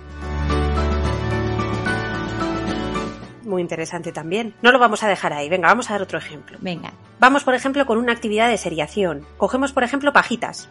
Muy 3.44 3.62
interesante 3.62 4.12
también. 4.12 4.54
No 4.62 4.72
lo 4.72 4.80
vamos 4.80 5.04
a 5.04 5.08
dejar 5.08 5.34
ahí, 5.34 5.50
venga, 5.50 5.68
vamos 5.68 5.90
a 5.90 5.94
dar 5.94 6.02
otro 6.02 6.18
ejemplo. 6.18 6.58
Venga. 6.62 6.94
Vamos, 7.20 7.44
por 7.44 7.54
ejemplo, 7.54 7.86
con 7.86 7.98
una 7.98 8.14
actividad 8.14 8.48
de 8.48 8.58
seriación. 8.58 9.26
Cogemos, 9.36 9.74
por 9.74 9.84
ejemplo, 9.84 10.14
pajitas. 10.14 10.70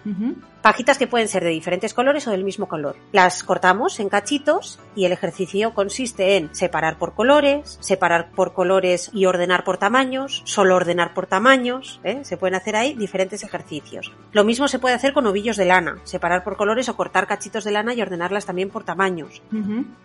Pajitas 0.62 0.96
que 0.96 1.06
pueden 1.06 1.28
ser 1.28 1.44
de 1.44 1.50
diferentes 1.50 1.92
colores 1.92 2.26
o 2.26 2.30
del 2.30 2.42
mismo 2.42 2.68
color. 2.68 2.96
Las 3.12 3.44
cortamos 3.44 4.00
en 4.00 4.08
cachitos 4.08 4.80
y 4.96 5.04
el 5.04 5.12
ejercicio 5.12 5.75
consiste 5.75 6.38
en 6.38 6.54
separar 6.54 6.96
por 6.96 7.14
colores, 7.14 7.76
separar 7.80 8.30
por 8.30 8.54
colores 8.54 9.10
y 9.12 9.26
ordenar 9.26 9.62
por 9.62 9.76
tamaños, 9.76 10.40
solo 10.46 10.76
ordenar 10.76 11.12
por 11.12 11.26
tamaños. 11.26 12.00
¿eh? 12.02 12.20
Se 12.25 12.38
pueden 12.38 12.54
hacer 12.54 12.76
ahí 12.76 12.94
diferentes 12.94 13.44
ejercicios. 13.44 14.10
Lo 14.32 14.42
mismo 14.42 14.68
se 14.68 14.78
puede 14.78 14.94
hacer 14.94 15.12
con 15.12 15.26
ovillos 15.26 15.58
de 15.58 15.66
lana, 15.66 15.98
separar 16.04 16.44
por 16.44 16.56
colores 16.56 16.88
o 16.88 16.96
cortar 16.96 17.26
cachitos 17.26 17.64
de 17.64 17.72
lana 17.72 17.92
y 17.92 18.00
ordenarlas 18.00 18.46
también 18.46 18.70
por 18.70 18.84
tamaños. 18.84 19.42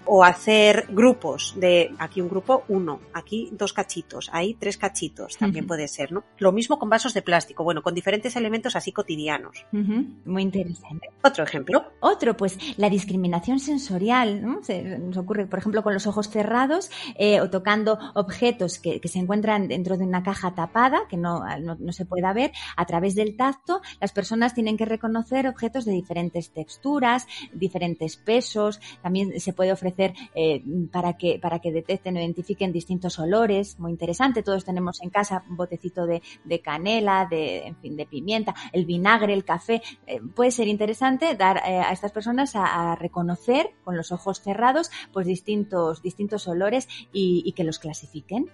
O 0.04 0.26
hacer 0.26 0.88
grupos 0.90 1.54
de 1.56 1.96
aquí 2.00 2.20
un 2.20 2.30
grupo, 2.30 2.53
uno, 2.68 3.00
aquí 3.14 3.50
dos 3.52 3.74
cachitos, 3.74 4.30
ahí 4.32 4.56
tres 4.60 4.78
cachitos, 4.78 5.38
también 5.38 5.68
puede 5.68 5.88
ser, 5.88 6.12
¿no? 6.12 6.24
Lo 6.38 6.52
mismo 6.52 6.80
con 6.80 6.90
vasos 6.90 7.14
de 7.14 7.22
plástico, 7.22 7.64
bueno, 7.64 7.82
con 7.82 7.94
diferentes 7.94 8.36
elementos 8.36 8.76
así 8.76 8.92
cotidianos. 8.92 9.66
Muy 9.72 10.42
interesante. 10.42 11.10
Otro 11.24 11.44
ejemplo. 11.44 11.86
Otro, 12.00 12.36
pues 12.38 12.58
la 12.78 12.90
discriminación 12.90 13.60
sensorial. 13.60 14.42
¿no? 14.42 14.64
Se, 14.64 15.00
nos 15.00 15.18
ocurre, 15.18 15.46
por 15.46 15.60
ejemplo, 15.60 15.84
con 15.84 15.94
los 15.94 16.08
ojos 16.08 16.30
cerrados 16.30 16.90
eh, 17.16 17.42
o 17.42 17.50
tocando 17.50 17.98
objetos 18.14 18.80
que, 18.80 19.00
que, 19.00 19.08
se 19.08 19.20
encuentran 19.20 19.68
dentro 19.68 19.98
de 19.98 20.06
una 20.06 20.24
caja 20.24 20.54
tapada, 20.56 21.08
que 21.10 21.18
no, 21.18 21.44
no, 21.60 21.76
no, 21.80 21.94
se 21.94 22.06
pueda 22.06 22.34
ver, 22.34 22.52
a 22.76 22.86
través 22.86 23.16
del 23.16 23.36
tacto, 23.36 23.82
las 24.00 24.12
personas 24.12 24.54
tienen 24.54 24.78
que 24.78 24.86
reconocer 24.86 25.48
objetos 25.48 25.86
de 25.86 25.92
diferentes 25.92 26.52
texturas, 26.52 27.28
diferentes 27.54 28.18
pesos. 28.18 28.80
También 29.02 29.40
se 29.40 29.54
puede 29.54 29.72
ofrecer 29.72 30.14
eh, 30.36 30.64
para, 30.92 31.14
que, 31.14 31.40
para 31.40 31.60
que 31.60 31.72
detecten 31.72 32.18
o 32.18 32.20
identifiquen 32.20 32.43
distintos 32.72 33.20
olores. 33.20 33.80
Muy 33.80 33.92
interesante. 33.92 34.44
Todos 34.44 34.66
tenemos 34.66 35.02
en 35.02 35.10
casa 35.10 35.44
un 35.50 35.58
botecito 35.58 36.06
de, 36.06 36.22
de 36.44 36.62
canela, 36.62 37.28
de, 37.30 37.68
en 37.68 37.76
fin, 37.78 37.96
de 37.96 38.06
pimienta, 38.06 38.54
el 38.72 38.86
vinagre, 38.86 39.34
el 39.34 39.44
café. 39.44 39.82
Eh, 40.08 40.20
puede 40.36 40.52
ser 40.52 40.68
interesante 40.68 41.36
dar 41.36 41.58
eh, 41.58 41.80
a 41.80 41.92
estas 41.92 42.12
personas 42.12 42.56
a, 42.56 42.92
a, 42.92 42.96
reconocer 42.96 43.72
con 43.84 43.98
los 43.98 44.12
ojos 44.12 44.42
cerrados 44.42 44.92
pues 45.12 45.28
distintos, 45.28 46.02
distintos 46.02 46.48
olores 46.48 46.88
y, 47.12 47.44
y 47.46 47.54
que 47.54 47.64
los 47.64 47.80
clasifiquen. 47.80 48.50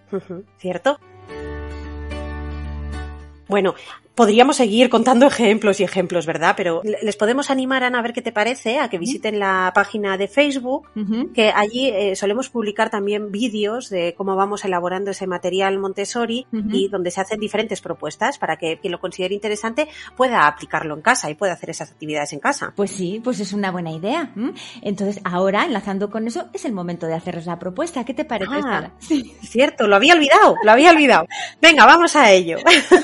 ¿Cierto? 0.58 1.00
Bueno, 3.48 3.74
podríamos 4.19 4.57
seguir 4.57 4.89
contando 4.89 5.27
ejemplos 5.27 5.79
y 5.79 5.85
ejemplos, 5.85 6.25
¿verdad? 6.25 6.53
Pero 6.57 6.81
les 6.83 7.15
podemos 7.15 7.49
animar, 7.49 7.85
Ana, 7.85 7.99
a 7.99 8.01
ver 8.01 8.11
qué 8.11 8.21
te 8.21 8.33
parece, 8.33 8.77
a 8.77 8.89
que 8.89 8.97
visiten 8.97 9.39
la 9.39 9.71
página 9.73 10.17
de 10.17 10.27
Facebook, 10.27 10.89
uh 10.93 10.99
-huh. 10.99 11.31
que 11.31 11.53
allí 11.55 11.88
eh, 11.88 12.17
solemos 12.17 12.49
publicar 12.49 12.89
también 12.89 13.31
vídeos 13.31 13.89
de 13.89 14.15
cómo 14.17 14.35
vamos 14.35 14.65
elaborando 14.65 15.11
ese 15.11 15.25
material 15.25 15.79
Montessori 15.79 16.45
uh 16.51 16.57
-huh. 16.57 16.75
y 16.75 16.89
donde 16.89 17.11
se 17.11 17.21
hacen 17.21 17.39
diferentes 17.39 17.79
propuestas 17.79 18.38
para 18.38 18.57
que 18.57 18.77
quien 18.81 18.91
lo 18.91 18.99
considere 18.99 19.33
interesante 19.33 19.88
pueda 20.17 20.47
aplicarlo 20.47 20.95
en 20.95 21.01
casa 21.01 21.29
y 21.29 21.35
pueda 21.35 21.53
hacer 21.53 21.69
esas 21.69 21.89
actividades 21.89 22.33
en 22.33 22.41
casa. 22.41 22.73
Pues 22.75 22.91
sí, 22.91 23.21
pues 23.23 23.39
es 23.39 23.53
una 23.53 23.71
buena 23.71 23.93
idea. 23.93 24.33
Entonces, 24.81 25.21
ahora, 25.23 25.63
enlazando 25.63 26.09
con 26.09 26.27
eso, 26.27 26.49
es 26.51 26.65
el 26.65 26.73
momento 26.73 27.07
de 27.07 27.13
haceros 27.13 27.45
la 27.45 27.57
propuesta. 27.57 28.03
¿Qué 28.03 28.13
te 28.13 28.25
parece? 28.25 28.51
Ah, 28.51 28.91
sí. 28.99 29.33
Cierto, 29.43 29.88
lo 29.88 29.95
había 29.95 30.13
olvidado, 30.13 30.55
lo 30.61 30.71
había 30.73 30.91
olvidado. 30.91 31.25
Venga, 31.61 31.85
vamos 31.85 32.17
a 32.17 32.33
ello. 32.33 32.57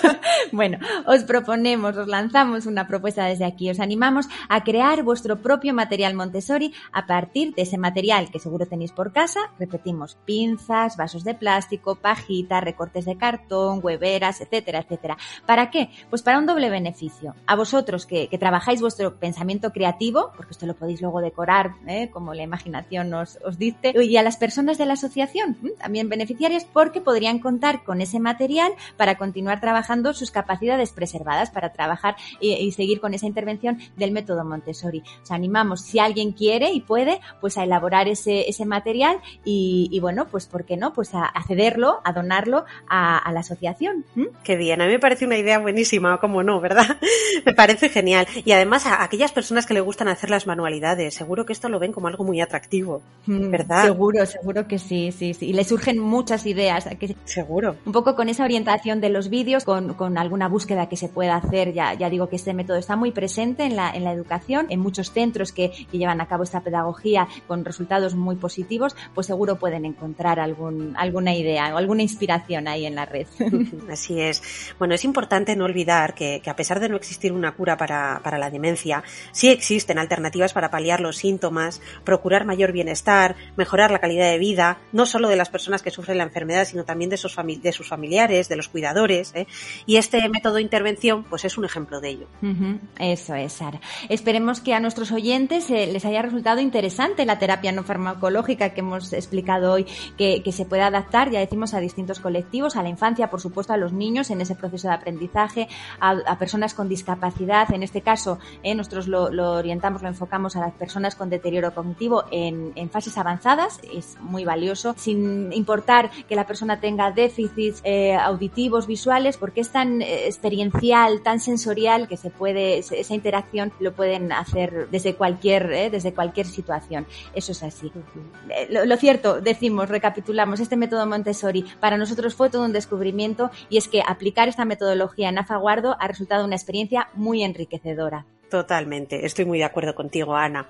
bueno, 0.52 0.78
os 1.08 1.24
proponemos, 1.24 1.98
os 1.98 2.08
lanzamos 2.08 2.66
una 2.66 2.88
propuesta 2.88 3.26
desde 3.26 3.46
aquí. 3.46 3.70
Os 3.70 3.80
animamos 3.80 4.28
a 4.50 4.64
crear 4.64 5.04
vuestro 5.04 5.42
propio 5.42 5.74
material 5.74 6.14
Montessori 6.14 6.74
a 6.92 7.06
partir 7.06 7.54
de 7.56 7.64
ese 7.64 7.78
material 7.78 8.32
que 8.32 8.40
seguro 8.40 8.66
tenéis 8.66 8.92
por 8.92 9.14
casa. 9.14 9.40
Repetimos, 9.60 10.18
pinzas, 10.26 10.98
vasos 10.98 11.24
de 11.24 11.36
plástico, 11.36 11.96
pajitas, 11.96 12.64
recortes 12.64 13.06
de 13.06 13.18
cartón, 13.18 13.80
hueveras, 13.82 14.42
etcétera, 14.42 14.80
etcétera. 14.80 15.18
¿Para 15.46 15.70
qué? 15.70 15.90
Pues 16.10 16.22
para 16.22 16.40
un 16.40 16.46
doble 16.46 16.70
beneficio. 16.70 17.36
A 17.48 17.56
vosotros 17.56 18.06
que, 18.06 18.28
que 18.28 18.38
trabajáis 18.38 18.82
vuestro 18.82 19.16
pensamiento 19.16 19.72
creativo, 19.72 20.32
porque 20.36 20.52
esto 20.52 20.66
lo 20.66 20.76
podéis 20.76 21.02
luego 21.02 21.22
decorar 21.22 21.76
¿eh? 21.88 22.10
como 22.12 22.34
la 22.34 22.44
imaginación 22.44 23.14
os, 23.14 23.40
os 23.46 23.58
dice, 23.58 23.94
y 23.94 24.18
a 24.18 24.24
las 24.24 24.38
personas 24.38 24.78
de 24.78 24.86
la 24.86 24.94
asociación, 24.94 25.58
también 25.78 26.10
beneficiarias, 26.10 26.66
porque 26.66 27.02
podrían 27.02 27.40
contar 27.40 27.84
con 27.84 28.02
ese 28.02 28.20
material 28.20 28.72
para 28.98 29.18
continuar 29.18 29.62
trabajando 29.62 30.14
sus 30.14 30.32
capacidades 30.32 30.92
preservadas 30.96 31.52
para 31.52 31.72
trabajar 31.72 32.16
y, 32.40 32.54
y, 32.54 32.72
seguir 32.72 33.00
con 33.00 33.14
esa 33.14 33.28
intervención 33.28 33.80
del 33.96 34.12
método 34.12 34.44
Montessori. 34.44 35.04
Os 35.22 35.32
animamos, 35.32 35.82
si 35.82 36.00
alguien 36.00 36.32
quiere 36.32 36.72
y 36.72 36.82
puede, 36.82 37.20
pues 37.42 37.58
a 37.58 37.64
elaborar 37.64 38.08
ese, 38.08 38.50
ese 38.50 38.66
material 38.66 39.20
y, 39.44 39.90
y, 39.92 40.00
bueno, 40.00 40.28
pues 40.28 40.48
¿por 40.48 40.66
qué 40.66 40.78
no? 40.78 40.94
Pues 40.94 41.14
a, 41.14 41.26
a 41.26 41.44
cederlo, 41.44 42.02
a 42.04 42.14
donarlo 42.14 42.66
a, 42.88 43.18
a 43.18 43.32
la 43.32 43.42
asociación. 43.42 44.06
¿Mm? 44.16 44.26
Qué 44.44 44.56
bien, 44.56 44.82
a 44.82 44.86
mí 44.86 44.94
me 44.94 45.00
parece 45.00 45.26
una 45.26 45.38
idea 45.38 45.60
buenísima, 45.60 46.20
como 46.20 46.44
no, 46.44 46.60
¿verdad? 46.62 46.98
me 47.46 47.54
parece 47.54 47.90
genial. 47.90 48.28
Y 48.44 48.52
además 48.52 48.86
a 48.86 49.04
aquellas 49.04 49.32
personas 49.32 49.66
que 49.66 49.74
le 49.74 49.82
gustan 49.82 50.08
hacer 50.08 50.30
las 50.30 50.48
manualidades, 50.48 51.14
seguro 51.14 51.46
que 51.46 51.54
esto 51.54 51.70
lo 51.70 51.80
ven 51.80 51.92
como 51.92 52.08
algo 52.08 52.24
muy 52.24 52.42
atractivo, 52.42 53.02
¿verdad? 53.26 53.86
Seguro, 53.86 54.26
seguro 54.26 54.68
que 54.68 54.80
sí, 54.80 55.12
sí, 55.12 55.34
sí. 55.34 55.48
Y 55.48 55.54
le 55.54 55.64
surgen 55.64 56.00
muchas 56.00 56.46
ideas. 56.46 56.88
Que... 57.00 57.16
Seguro. 57.26 57.76
Un 57.86 57.92
poco 57.92 58.16
con 58.16 58.30
esa 58.30 58.44
orientación 58.44 59.02
de 59.02 59.10
los 59.10 59.30
vídeos, 59.30 59.64
con, 59.64 59.94
con 59.94 60.18
alguna 60.18 60.48
búsqueda 60.48 60.85
que 60.88 60.98
se 60.98 61.10
pueda 61.10 61.36
hacer. 61.36 61.74
Ya, 61.74 61.94
ya 61.94 62.10
digo 62.10 62.30
que 62.30 62.36
este 62.36 62.54
método 62.54 62.78
está 62.78 62.96
muy 62.96 63.12
presente 63.12 63.64
en 63.64 63.76
la, 63.76 63.92
en 63.92 64.04
la 64.04 64.12
educación, 64.12 64.68
en 64.70 64.80
muchos 64.80 65.12
centros 65.12 65.52
que, 65.52 65.72
que, 65.92 65.98
llevan 65.98 66.22
a 66.22 66.28
cabo 66.28 66.44
esta 66.44 66.62
pedagogía 66.62 67.28
con 67.48 67.66
resultados 67.66 68.16
muy 68.16 68.36
positivos, 68.36 68.96
pues 69.14 69.28
seguro 69.28 69.58
pueden 69.58 69.86
encontrar 69.86 70.40
algún, 70.40 70.96
alguna 70.98 71.34
idea 71.34 71.74
o 71.74 71.78
alguna 71.78 72.02
inspiración 72.02 72.68
ahí 72.68 72.86
en 72.86 72.96
la 72.96 73.06
red. 73.06 73.28
Así 73.92 74.20
es. 74.20 74.42
Bueno, 74.78 74.96
es 74.96 75.04
importante 75.04 75.56
no 75.56 75.66
olvidar 75.66 76.14
que, 76.14 76.42
que 76.44 76.50
a 76.50 76.56
pesar 76.56 76.80
de 76.80 76.90
no 76.90 76.96
existir 76.96 77.32
una 77.32 77.54
cura 77.54 77.78
para, 77.78 78.22
para, 78.24 78.38
la 78.38 78.50
demencia, 78.50 79.04
sí 79.32 79.50
existen 79.50 79.98
alternativas 79.98 80.54
para 80.54 80.70
paliar 80.70 81.00
los 81.00 81.18
síntomas, 81.18 81.82
procurar 82.04 82.46
mayor 82.46 82.72
bienestar, 82.72 83.36
mejorar 83.56 83.92
la 83.92 84.00
calidad 84.00 84.30
de 84.30 84.38
vida, 84.38 84.80
no 84.92 85.06
solo 85.06 85.30
de 85.30 85.36
las 85.36 85.50
personas 85.50 85.82
que 85.82 85.92
sufren 85.92 86.18
la 86.18 86.24
enfermedad, 86.24 86.66
sino 86.66 86.84
también 86.84 87.10
de 87.10 87.18
sus, 87.18 87.36
de 87.36 87.72
sus 87.72 87.88
familiares, 87.88 88.50
de 88.50 88.56
los 88.56 88.68
cuidadores. 88.68 89.32
¿eh? 89.36 89.48
Y 89.86 89.98
este 89.98 90.28
método 90.30 90.60
intervención, 90.66 91.24
pues 91.24 91.46
es 91.46 91.58
un 91.58 91.66
ejemplo 91.66 92.00
de 92.02 92.10
ello. 92.10 92.28
Uh 92.42 92.48
-huh. 92.48 92.80
Eso 93.00 93.36
es, 93.36 93.54
Sara. 93.54 93.80
Esperemos 94.10 94.60
que 94.62 94.74
a 94.74 94.80
nuestros 94.80 95.12
oyentes 95.12 95.70
eh, 95.70 95.88
les 95.92 96.06
haya 96.06 96.22
resultado 96.22 96.60
interesante 96.60 97.26
la 97.26 97.40
terapia 97.40 97.72
no 97.72 97.84
farmacológica 97.84 98.70
que 98.74 98.82
hemos 98.82 99.14
explicado 99.14 99.74
hoy, 99.74 99.86
que, 100.18 100.42
que, 100.44 100.52
se 100.52 100.66
puede 100.66 100.82
adaptar, 100.82 101.32
ya 101.32 101.40
decimos, 101.40 101.74
a 101.74 101.80
distintos 101.80 102.20
colectivos, 102.20 102.76
a 102.76 102.84
la 102.84 102.90
infancia, 102.90 103.30
por 103.30 103.42
supuesto, 103.42 103.74
a 103.74 103.78
los 103.78 103.94
niños 103.94 104.30
en 104.32 104.42
ese 104.42 104.56
proceso 104.56 104.88
de 104.88 104.94
aprendizaje, 104.94 105.68
a, 106.00 106.12
a 106.26 106.38
personas 106.38 106.74
con 106.74 106.90
discapacidad. 106.90 107.74
En 107.74 107.84
este 107.84 108.02
caso, 108.02 108.40
eh, 108.64 108.76
nosotros 108.76 109.08
lo, 109.08 109.30
lo, 109.30 109.54
orientamos, 109.54 110.02
lo 110.02 110.08
enfocamos 110.08 110.56
a 110.56 110.62
las 110.62 110.74
personas 110.74 111.16
con 111.16 111.30
deterioro 111.30 111.74
cognitivo 111.74 112.26
en, 112.32 112.72
en, 112.76 112.90
fases 112.90 113.18
avanzadas. 113.18 113.80
Es 113.94 114.18
muy 114.22 114.46
valioso, 114.46 114.96
sin 114.98 115.52
importar 115.54 116.12
que 116.28 116.36
la 116.36 116.48
persona 116.48 116.80
tenga 116.80 117.12
déficits 117.12 117.82
eh, 117.84 118.16
auditivos, 118.16 118.88
visuales, 118.88 119.38
porque 119.38 119.62
es 119.62 119.70
tan 119.70 120.02
eh, 120.02 120.28
experiencial, 120.56 121.22
tan 121.22 121.40
sensorial 121.40 122.08
que 122.08 122.18
se 122.18 122.30
puede, 122.30 122.78
esa 122.80 123.14
interacción 123.14 123.72
lo 123.80 123.94
pueden 123.94 124.32
hacer 124.32 124.88
desde 124.90 125.16
cualquier, 125.16 125.72
eh, 125.72 125.90
desde 125.90 126.14
cualquier 126.14 126.46
situación. 126.46 127.06
Eso 127.34 127.52
es 127.52 127.64
así. 127.64 127.92
-huh. 127.92 128.70
lo, 128.70 128.86
lo, 128.86 128.98
cierto, 128.98 129.42
decimos, 129.42 129.90
recapitulamos, 129.90 130.60
este 130.60 130.78
método 130.78 131.06
Montessori 131.06 131.66
para 131.80 131.98
nosotros 131.98 132.36
fue 132.36 132.50
todo 132.50 132.64
un 132.64 132.74
descubrimiento 132.74 133.52
y 133.70 133.78
es 133.78 133.88
que 133.88 134.02
aplicar 134.06 134.48
esta 134.48 134.66
metodología 134.66 135.30
en 135.30 135.38
Afaguardo 135.38 135.98
ha 136.00 136.08
resultado 136.08 136.46
una 136.46 136.56
experiencia 136.56 137.10
muy 137.14 137.44
enriquecedora. 137.44 138.26
Totalmente, 138.50 139.26
estoy 139.26 139.46
muy 139.46 139.58
de 139.58 139.66
acuerdo 139.66 139.96
contigo, 139.96 140.36
Ana. 140.36 140.66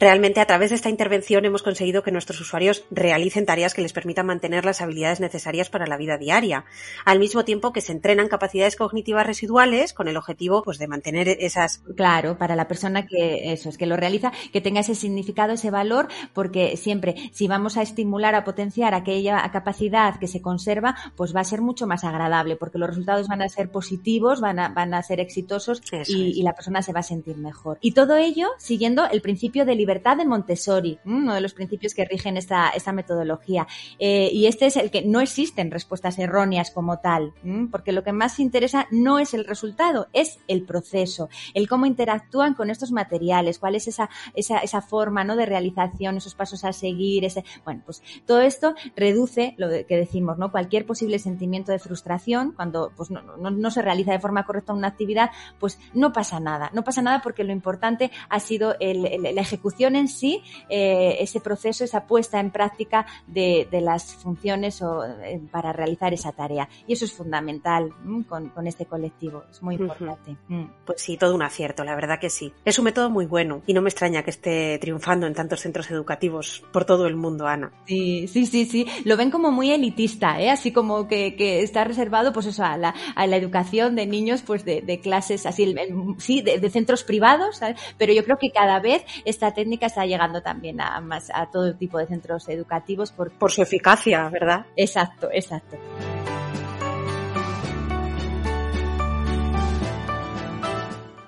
Realmente 0.00 0.40
a 0.40 0.46
través 0.46 0.70
de 0.70 0.76
esta 0.76 0.88
intervención 0.88 1.44
hemos 1.44 1.62
conseguido 1.62 2.02
que 2.02 2.10
nuestros 2.10 2.40
usuarios 2.40 2.84
realicen 2.90 3.44
tareas 3.44 3.74
que 3.74 3.82
les 3.82 3.92
permitan 3.92 4.24
mantener 4.24 4.64
las 4.64 4.80
habilidades 4.80 5.20
necesarias 5.20 5.68
para 5.68 5.86
la 5.86 5.98
vida 5.98 6.16
diaria, 6.16 6.64
al 7.04 7.18
mismo 7.18 7.44
tiempo 7.44 7.74
que 7.74 7.82
se 7.82 7.92
entrenan 7.92 8.28
capacidades 8.28 8.76
cognitivas 8.76 9.26
residuales 9.26 9.92
con 9.92 10.08
el 10.08 10.16
objetivo 10.16 10.62
pues 10.62 10.78
de 10.78 10.88
mantener 10.88 11.28
esas 11.28 11.82
Claro, 11.98 12.38
para 12.38 12.56
la 12.56 12.66
persona 12.66 13.06
que 13.06 13.52
eso 13.52 13.68
es 13.68 13.76
que 13.76 13.84
lo 13.84 13.94
realiza, 13.98 14.32
que 14.54 14.62
tenga 14.62 14.80
ese 14.80 14.94
significado, 14.94 15.52
ese 15.52 15.70
valor, 15.70 16.08
porque 16.32 16.78
siempre 16.78 17.30
si 17.34 17.46
vamos 17.46 17.76
a 17.76 17.82
estimular 17.82 18.34
a 18.34 18.42
potenciar 18.42 18.94
aquella 18.94 19.46
capacidad 19.52 20.18
que 20.18 20.28
se 20.28 20.40
conserva, 20.40 20.96
pues 21.14 21.36
va 21.36 21.40
a 21.40 21.44
ser 21.44 21.60
mucho 21.60 21.86
más 21.86 22.04
agradable, 22.04 22.56
porque 22.56 22.78
los 22.78 22.88
resultados 22.88 23.28
van 23.28 23.42
a 23.42 23.50
ser 23.50 23.70
positivos, 23.70 24.40
van 24.40 24.60
a, 24.60 24.70
van 24.70 24.94
a 24.94 25.02
ser 25.02 25.20
exitosos 25.20 25.82
y, 26.08 26.40
y, 26.40 26.42
la 26.42 26.54
persona 26.54 26.80
se 26.80 26.94
va 26.94 27.00
a 27.00 27.02
sentir 27.02 27.36
mejor. 27.36 27.76
Y 27.82 27.92
todo 27.92 28.16
ello 28.16 28.48
siguiendo 28.56 29.06
el 29.10 29.20
principio 29.20 29.66
de 29.66 29.74
libertad 29.74 29.89
libertad 29.90 30.16
de 30.16 30.24
Montessori, 30.24 31.00
uno 31.04 31.34
de 31.34 31.40
los 31.40 31.52
principios 31.52 31.94
que 31.94 32.04
rigen 32.04 32.36
esta, 32.36 32.70
metodología. 32.92 33.66
Eh, 33.98 34.30
y 34.32 34.46
este 34.46 34.66
es 34.66 34.76
el 34.76 34.92
que 34.92 35.02
no 35.02 35.20
existen 35.20 35.72
respuestas 35.72 36.16
erróneas 36.20 36.70
como 36.70 37.00
tal, 37.00 37.32
porque 37.72 37.90
lo 37.90 38.04
que 38.04 38.12
más 38.12 38.38
interesa 38.38 38.86
no 38.92 39.18
es 39.18 39.34
el 39.34 39.44
resultado, 39.44 40.06
es 40.12 40.38
el 40.46 40.62
proceso, 40.62 41.28
el 41.54 41.68
cómo 41.68 41.86
interactúan 41.86 42.54
con 42.54 42.70
estos 42.70 42.92
materiales, 42.92 43.58
cuál 43.58 43.74
es 43.74 43.88
esa, 43.88 44.10
esa, 44.34 44.58
esa 44.58 44.80
forma 44.80 45.24
¿no? 45.24 45.34
de 45.34 45.46
realización, 45.46 46.16
esos 46.16 46.36
pasos 46.36 46.64
a 46.64 46.72
seguir, 46.72 47.24
ese, 47.24 47.44
bueno, 47.64 47.82
pues 47.84 48.00
todo 48.26 48.42
esto 48.42 48.76
reduce 48.94 49.54
lo 49.56 49.68
que 49.68 49.96
decimos, 49.96 50.38
¿no? 50.38 50.52
Cualquier 50.52 50.86
posible 50.86 51.18
sentimiento 51.18 51.72
de 51.72 51.80
frustración 51.80 52.52
cuando 52.52 52.92
pues, 52.96 53.10
no, 53.10 53.22
no, 53.22 53.70
se 53.72 53.82
realiza 53.82 54.12
de 54.12 54.20
forma 54.20 54.46
correcta 54.46 54.72
una 54.72 54.88
actividad, 54.88 55.30
pues 55.58 55.80
no 55.94 56.12
pasa 56.12 56.38
nada, 56.38 56.70
no 56.74 56.84
pasa 56.84 57.02
nada 57.02 57.22
porque 57.22 57.42
lo 57.42 57.52
importante 57.52 58.12
ha 58.28 58.38
sido 58.38 58.76
la 58.78 59.40
ejecución 59.40 59.79
en 59.88 60.08
sí, 60.08 60.42
eh, 60.68 61.16
ese 61.20 61.40
proceso, 61.40 61.84
esa 61.84 62.06
puesta 62.06 62.40
en 62.40 62.50
práctica 62.50 63.06
de, 63.26 63.68
las 63.80 64.14
funciones 64.14 64.82
o, 64.82 65.04
eh, 65.04 65.40
para 65.50 65.72
realizar 65.72 66.12
esa 66.12 66.32
tarea. 66.32 66.68
Y 66.86 66.92
eso 66.92 67.04
es 67.04 67.12
fundamental 67.12 67.92
con, 68.28 68.66
este 68.66 68.86
colectivo, 68.86 69.44
es 69.50 69.62
muy 69.62 69.76
importante. 69.76 70.36
Mm. 70.48 70.64
Pues 70.84 71.00
sí, 71.00 71.16
todo 71.16 71.34
un 71.34 71.42
acierto, 71.42 71.84
la 71.84 71.94
verdad 71.94 72.18
que 72.18 72.30
sí. 72.30 72.52
Es 72.64 72.78
un 72.78 72.84
método 72.84 73.10
muy 73.10 73.26
bueno 73.26 73.62
y 73.66 73.72
no 73.72 73.82
me 73.82 73.88
extraña 73.88 74.22
que 74.22 74.30
esté 74.30 74.78
triunfando 74.78 75.26
en 75.26 75.34
tantos 75.34 75.60
centros 75.60 75.90
educativos 75.90 76.62
por 76.72 76.84
todo 76.84 77.06
el 77.06 77.16
mundo, 77.16 77.46
Ana. 77.46 77.72
Sí, 77.86 78.28
sí, 78.28 78.46
sí, 78.46 78.66
sí. 78.66 78.86
Lo 79.04 79.16
ven 79.16 79.30
como 79.30 79.50
muy 79.50 79.70
elitista, 79.70 80.40
¿eh? 80.40 80.50
así 80.50 80.72
como 80.72 81.08
que, 81.08 81.34
está 81.62 81.84
reservado 81.84 82.32
pues 82.32 82.46
eso, 82.46 82.64
a, 82.64 82.76
la, 82.76 82.94
a 83.14 83.26
la 83.26 83.36
educación 83.36 83.96
de 83.96 84.06
niños 84.06 84.42
pues 84.42 84.64
de, 84.64 85.00
clases 85.02 85.46
así, 85.46 85.74
sí, 86.18 86.42
de, 86.42 86.70
centros 86.70 87.04
privados, 87.04 87.60
pero 87.98 88.12
yo 88.12 88.24
creo 88.24 88.38
que 88.38 88.50
cada 88.50 88.80
vez 88.80 89.04
esta 89.24 89.52
técnica 89.52 89.69
está 89.86 90.04
llegando 90.06 90.42
también 90.42 90.80
a, 90.80 91.00
más, 91.00 91.30
a 91.32 91.50
todo 91.50 91.74
tipo 91.74 91.98
de 91.98 92.06
centros 92.06 92.48
educativos. 92.48 93.12
Por, 93.12 93.30
por 93.32 93.50
su 93.50 93.62
eficacia, 93.62 94.28
¿verdad? 94.28 94.66
Exacto, 94.76 95.28
exacto. 95.32 95.76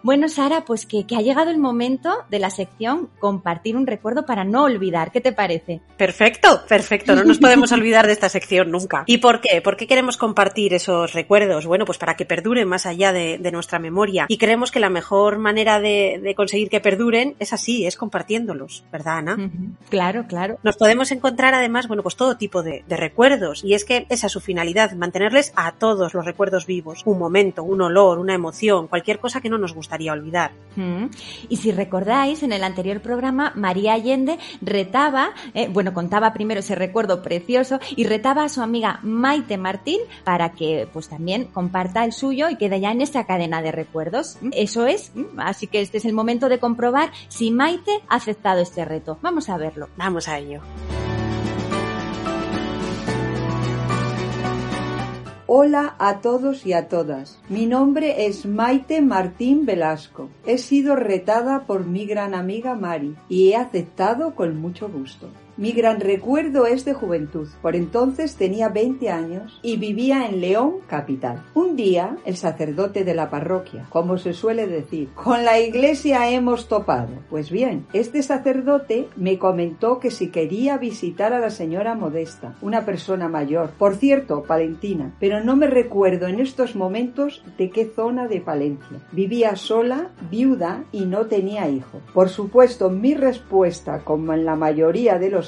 Bueno, 0.03 0.29
Sara, 0.29 0.65
pues 0.65 0.85
que, 0.85 1.07
ha 1.17 1.21
llegado 1.21 1.51
el 1.51 1.59
momento 1.59 2.25
de 2.29 2.41
la 2.41 2.51
sección 2.51 3.09
compartir 3.21 3.77
un 3.77 3.87
recuerdo 3.87 4.27
para 4.27 4.45
no 4.45 4.65
olvidar. 4.65 5.13
¿Qué 5.13 5.21
te 5.21 5.33
parece? 5.33 5.81
Perfecto, 5.97 6.63
perfecto. 6.69 7.15
No 7.15 7.23
nos 7.23 7.39
podemos 7.41 7.71
olvidar 7.71 8.07
de 8.07 8.13
esta 8.13 8.29
sección 8.29 8.73
nunca. 8.73 9.05
¿Y 9.07 9.19
por 9.19 9.41
qué? 9.41 9.63
¿Por 9.63 9.77
qué 9.77 9.87
queremos 9.87 10.17
compartir 10.17 10.75
esos 10.75 11.13
recuerdos? 11.13 11.67
Bueno, 11.67 11.85
pues 11.85 11.99
para 11.99 12.17
que 12.17 12.25
perduren 12.25 12.67
más 12.67 12.85
allá 12.87 13.13
de, 13.13 13.39
nuestra 13.53 13.79
memoria. 13.79 14.25
Y 14.29 14.39
creemos 14.39 14.71
que 14.71 14.81
la 14.81 14.89
mejor 14.89 15.39
manera 15.39 15.79
de, 15.79 16.33
conseguir 16.37 16.71
que 16.71 16.81
perduren 16.81 17.37
es 17.39 17.53
así, 17.53 17.87
es 17.87 17.97
compartiéndolos, 17.97 18.85
¿verdad, 18.91 19.19
Ana? 19.19 19.51
Claro, 19.91 20.25
claro. 20.27 20.59
Nos 20.63 20.79
podemos 20.79 21.13
encontrar 21.13 21.55
además, 21.55 21.87
bueno, 21.87 22.03
pues 22.03 22.17
todo 22.17 22.39
tipo 22.39 22.63
de, 22.63 22.83
de 22.89 22.97
recuerdos. 22.97 23.63
Y 23.63 23.75
es 23.75 23.85
que 23.85 24.07
esa 24.09 24.27
es 24.27 24.33
su 24.33 24.41
finalidad, 24.41 24.93
mantenerles 24.93 25.53
a 25.55 25.73
todos 25.73 26.15
los 26.15 26.25
recuerdos 26.25 26.67
vivos. 26.67 27.03
Un 27.05 27.19
momento, 27.19 27.63
un 27.63 27.83
olor, 27.83 28.19
una 28.19 28.35
emoción, 28.35 28.89
cualquier 28.89 29.19
cosa 29.19 29.43
que 29.43 29.51
no 29.51 29.59
nos 29.59 29.75
olvidar. 30.13 30.53
Mm. 30.77 31.07
Y 31.49 31.57
si 31.57 31.73
recordáis, 31.73 32.43
en 32.43 32.53
el 32.53 32.65
anterior 32.65 33.01
programa, 33.01 33.53
María 33.55 33.95
Allende 33.95 34.39
retaba, 34.61 35.33
eh, 35.55 35.69
bueno, 35.69 35.93
contaba 35.93 36.33
primero 36.33 36.61
ese 36.61 36.75
recuerdo 36.75 37.23
precioso 37.23 37.79
y 37.97 38.05
retaba 38.05 38.45
a 38.45 38.49
su 38.49 38.63
amiga 38.63 39.01
Maite 39.03 39.59
Martín 39.59 40.01
para 40.25 40.53
que 40.53 40.89
pues 40.93 41.09
también 41.09 41.45
comparta 41.47 42.05
el 42.05 42.13
suyo 42.13 42.49
y 42.49 42.57
quede 42.57 42.81
ya 42.81 42.91
en 42.91 43.01
esta 43.01 43.27
cadena 43.27 43.63
de 43.63 43.73
recuerdos. 43.73 44.39
Mm, 44.41 44.51
eso 44.53 44.87
es, 44.87 45.13
mm, 45.15 45.39
así 45.39 45.67
que 45.67 45.81
este 45.81 45.99
es 45.99 46.05
el 46.05 46.13
momento 46.13 46.49
de 46.49 46.59
comprobar 46.59 47.11
si 47.29 47.51
Maite 47.51 48.01
ha 48.09 48.17
aceptado 48.17 48.61
este 48.61 48.85
reto. 48.85 49.19
Vamos 49.23 49.49
a 49.49 49.57
verlo. 49.57 49.89
Vamos 49.97 50.29
a 50.29 50.39
ello. 50.39 50.63
Hola 55.55 55.97
a 55.99 56.23
todos 56.23 56.65
y 56.65 56.73
a 56.73 56.89
todas. 56.89 57.39
Mi 57.51 57.67
nombre 57.67 58.25
es 58.25 58.47
Maite 58.47 59.03
Martín 59.03 59.67
Velasco. 59.67 60.31
He 60.47 60.57
sido 60.57 60.97
retada 60.97 61.67
por 61.67 61.85
mi 61.85 62.07
gran 62.07 62.35
amiga 62.35 62.75
Mari 62.75 63.17
y 63.29 63.51
he 63.51 63.57
aceptado 63.57 64.35
con 64.35 64.57
mucho 64.57 64.89
gusto. 64.89 65.29
Mi 65.59 65.73
gran 65.73 66.01
recuerdo 66.01 66.67
es 66.67 66.87
de 66.87 66.95
juventud. 66.95 67.47
Por 67.61 67.77
entonces 67.77 68.37
tenía 68.37 68.71
20 68.71 69.11
años 69.11 69.61
y 69.63 69.77
vivía 69.77 70.27
en 70.27 70.41
León, 70.41 70.77
capital. 70.87 71.43
Un 71.53 71.77
día, 71.77 72.17
el 72.25 72.37
sacerdote 72.37 73.05
de 73.05 73.15
la 73.15 73.29
parroquia, 73.29 73.87
como 73.91 74.17
se 74.17 74.33
suele 74.33 74.67
decir, 74.67 75.11
con 75.15 75.45
la 75.45 75.61
iglesia 75.61 76.31
hemos 76.31 76.69
topado. 76.69 77.11
Pues 77.29 77.51
bien, 77.51 77.87
este 77.93 78.23
sacerdote 78.23 79.09
me 79.17 79.39
comentó 79.39 80.01
que 80.01 80.11
si 80.11 80.31
quería 80.31 80.79
visitar 80.79 81.35
a 81.35 81.39
la 81.39 81.51
señora 81.51 81.95
Modesta, 81.95 82.55
una 82.63 82.87
persona 82.87 83.29
mayor, 83.29 83.73
por 83.79 83.97
cierto, 83.97 84.45
palentina, 84.45 85.15
pero 85.21 85.45
no 85.45 85.55
me 85.55 85.67
recuerdo 85.67 86.29
en 86.29 86.41
estos 86.41 86.75
momentos 86.77 87.45
de 87.59 87.69
qué 87.69 87.85
zona 87.85 88.27
de 88.27 88.41
Palencia. 88.41 89.01
Vivía 89.13 89.57
sola, 89.57 90.13
viuda 90.31 90.85
y 90.93 91.05
no 91.05 91.27
tenía 91.27 91.69
hijo. 91.69 92.01
Por 92.15 92.31
supuesto, 92.31 92.89
mi 92.89 93.15
respuesta, 93.15 94.01
como 94.03 94.33
en 94.33 94.47
la 94.47 94.57
mayoría 94.57 95.19
de 95.19 95.29
los 95.29 95.42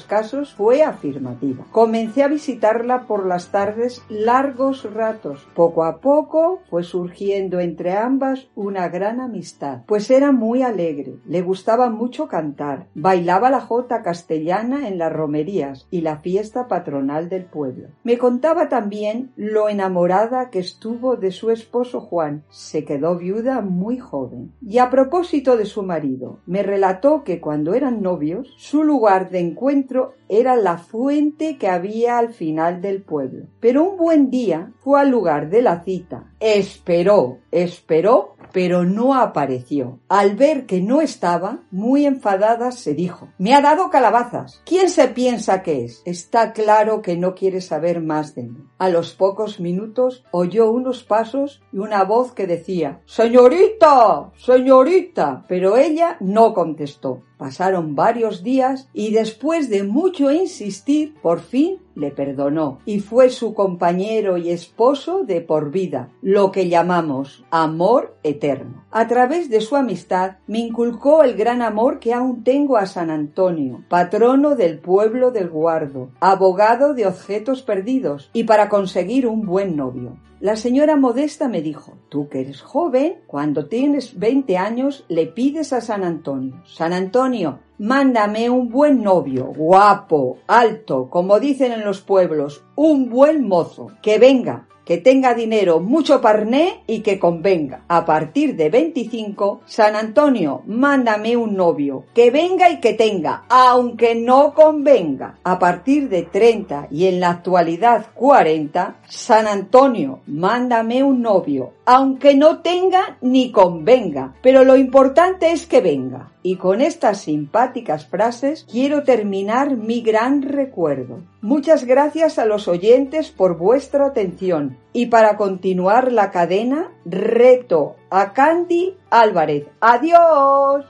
fue 0.55 0.83
afirmativa. 0.83 1.65
Comencé 1.71 2.23
a 2.23 2.27
visitarla 2.27 3.03
por 3.07 3.25
las 3.25 3.51
tardes 3.51 4.03
largos 4.09 4.91
ratos. 4.93 5.47
Poco 5.53 5.83
a 5.83 5.99
poco 5.99 6.61
fue 6.69 6.83
surgiendo 6.83 7.59
entre 7.59 7.93
ambas 7.93 8.47
una 8.55 8.89
gran 8.89 9.19
amistad, 9.19 9.81
pues 9.85 10.09
era 10.09 10.31
muy 10.31 10.61
alegre, 10.61 11.15
le 11.25 11.41
gustaba 11.41 11.89
mucho 11.89 12.27
cantar, 12.27 12.87
bailaba 12.95 13.49
la 13.49 13.61
jota 13.61 14.01
castellana 14.03 14.87
en 14.87 14.97
las 14.97 15.11
romerías 15.11 15.87
y 15.91 16.01
la 16.01 16.17
fiesta 16.17 16.67
patronal 16.67 17.29
del 17.29 17.45
pueblo. 17.45 17.89
Me 18.03 18.17
contaba 18.17 18.69
también 18.69 19.31
lo 19.35 19.69
enamorada 19.69 20.49
que 20.49 20.59
estuvo 20.59 21.15
de 21.15 21.31
su 21.31 21.51
esposo 21.51 22.01
Juan, 22.01 22.43
se 22.49 22.85
quedó 22.85 23.17
viuda 23.17 23.61
muy 23.61 23.99
joven. 23.99 24.53
Y 24.61 24.79
a 24.79 24.89
propósito 24.89 25.57
de 25.57 25.65
su 25.65 25.83
marido, 25.83 26.39
me 26.45 26.63
relató 26.63 27.23
que 27.23 27.39
cuando 27.39 27.73
eran 27.73 28.01
novios, 28.01 28.53
su 28.57 28.83
lugar 28.83 29.29
de 29.29 29.39
encuentro 29.39 29.84
dentro 29.85 30.15
era 30.29 30.55
la 30.55 30.77
fuente 30.77 31.57
que 31.57 31.67
había 31.67 32.17
al 32.17 32.33
final 32.33 32.81
del 32.81 33.01
pueblo. 33.01 33.45
Pero 33.59 33.83
un 33.83 33.97
buen 33.97 34.29
día 34.29 34.71
fue 34.79 34.99
al 34.99 35.09
lugar 35.09 35.49
de 35.49 35.61
la 35.61 35.83
cita, 35.83 36.31
esperó, 36.39 37.39
esperó 37.51 38.35
pero 38.55 38.85
no 38.85 39.13
apareció. 39.15 39.99
Al 40.07 40.37
ver 40.37 40.65
que 40.65 40.79
no 40.79 41.01
estaba, 41.01 41.59
muy 41.71 42.05
enfadada 42.05 42.71
se 42.71 42.93
dijo, 42.93 43.27
me 43.37 43.53
ha 43.53 43.59
dado 43.59 43.89
calabazas. 43.89 44.61
¿Quién 44.65 44.89
se 44.89 45.09
piensa 45.09 45.61
que 45.61 45.83
es? 45.83 46.01
Está 46.05 46.53
claro 46.53 47.01
que 47.01 47.17
no 47.17 47.35
quiere 47.35 47.59
saber 47.59 48.01
más 48.01 48.33
de 48.33 48.43
mí. 48.43 48.65
A 48.77 48.87
los 48.87 49.13
pocos 49.13 49.59
minutos 49.59 50.23
oyó 50.31 50.71
unos 50.71 51.03
pasos 51.03 51.61
y 51.73 51.79
una 51.79 52.05
voz 52.05 52.31
que 52.31 52.47
decía, 52.47 53.01
Señorita, 53.05 54.31
señorita, 54.37 55.43
pero 55.49 55.75
ella 55.75 56.15
no 56.21 56.53
contestó. 56.53 57.23
Pasaron 57.37 57.95
varios 57.95 58.43
días 58.43 58.87
y 58.93 59.11
después 59.11 59.69
de 59.69 59.83
mucho 59.83 60.14
insistir, 60.19 61.15
por 61.21 61.39
fin 61.39 61.77
le 61.95 62.11
perdonó 62.11 62.79
y 62.85 62.99
fue 62.99 63.29
su 63.29 63.53
compañero 63.53 64.37
y 64.37 64.49
esposo 64.49 65.23
de 65.23 65.41
por 65.41 65.71
vida, 65.71 66.09
lo 66.21 66.51
que 66.51 66.67
llamamos 66.67 67.43
amor 67.51 68.17
eterno. 68.23 68.85
A 68.91 69.07
través 69.07 69.49
de 69.49 69.61
su 69.61 69.75
amistad 69.75 70.37
me 70.47 70.59
inculcó 70.59 71.23
el 71.23 71.35
gran 71.35 71.61
amor 71.61 71.99
que 71.99 72.13
aún 72.13 72.43
tengo 72.43 72.77
a 72.77 72.85
San 72.85 73.09
Antonio, 73.09 73.83
patrono 73.89 74.55
del 74.55 74.79
pueblo 74.79 75.31
del 75.31 75.49
Guardo, 75.49 76.09
abogado 76.19 76.93
de 76.93 77.07
objetos 77.07 77.61
perdidos 77.61 78.29
y 78.33 78.43
para 78.43 78.69
conseguir 78.69 79.27
un 79.27 79.45
buen 79.45 79.75
novio. 79.75 80.17
La 80.41 80.57
señora 80.57 80.97
Modesta 80.97 81.47
me 81.47 81.61
dijo, 81.61 81.97
tú 82.09 82.27
que 82.27 82.41
eres 82.41 82.61
joven, 82.61 83.21
cuando 83.25 83.67
tienes 83.67 84.19
20 84.19 84.57
años 84.57 85.05
le 85.07 85.27
pides 85.27 85.71
a 85.71 85.79
San 85.79 86.03
Antonio, 86.03 86.61
San 86.65 86.91
Antonio, 86.91 87.59
mándame 87.77 88.49
un 88.49 88.69
buen 88.69 89.03
novio, 89.03 89.45
guapo, 89.45 90.37
alto, 90.47 91.09
como 91.09 91.39
dicen 91.39 91.71
en 91.71 91.85
los 91.85 92.01
pueblos, 92.01 92.63
un 92.75 93.09
buen 93.09 93.47
mozo, 93.47 93.91
que 94.01 94.19
venga, 94.19 94.67
que 94.85 94.97
tenga 94.97 95.33
dinero, 95.33 95.79
mucho 95.79 96.21
parné 96.21 96.83
y 96.87 96.99
que 96.99 97.19
convenga. 97.19 97.81
A 97.87 98.05
partir 98.05 98.55
de 98.55 98.69
25, 98.69 99.61
San 99.65 99.95
Antonio, 99.95 100.61
mándame 100.67 101.35
un 101.35 101.55
novio, 101.55 102.05
que 102.13 102.29
venga 102.29 102.69
y 102.69 102.79
que 102.79 102.93
tenga, 102.93 103.43
aunque 103.49 104.15
no 104.15 104.53
convenga. 104.53 105.39
A 105.43 105.57
partir 105.59 106.07
de 106.07 106.23
30 106.23 106.87
y 106.91 107.07
en 107.07 107.19
la 107.19 107.31
actualidad 107.31 108.07
40, 108.13 108.97
San 109.07 109.47
Antonio, 109.47 110.19
mándame 110.27 111.03
un 111.03 111.21
novio, 111.21 111.73
aunque 111.85 112.35
no 112.35 112.59
tenga 112.59 113.17
ni 113.21 113.51
convenga, 113.51 114.35
pero 114.41 114.63
lo 114.63 114.77
importante 114.77 115.51
es 115.51 115.65
que 115.65 115.81
venga. 115.81 116.31
Y 116.47 116.57
con 116.57 116.79
estas 116.79 117.21
simpáticas 117.21 118.05
frases 118.05 118.67
quiero 118.71 119.01
terminar 119.01 119.77
mi 119.77 120.01
gran 120.01 120.43
recuerdo. 120.43 121.23
Muchas 121.41 121.85
gracias 121.85 122.37
a 122.37 122.45
los 122.45 122.67
oyentes 122.67 123.31
por 123.31 123.57
vuestra 123.57 124.05
atención. 124.05 124.77
Y 124.93 125.07
para 125.07 125.37
continuar 125.37 126.11
la 126.11 126.29
cadena, 126.29 126.91
reto 127.03 127.95
a 128.11 128.33
Candy 128.33 128.95
Álvarez. 129.09 129.65
¡Adiós! 129.79 130.85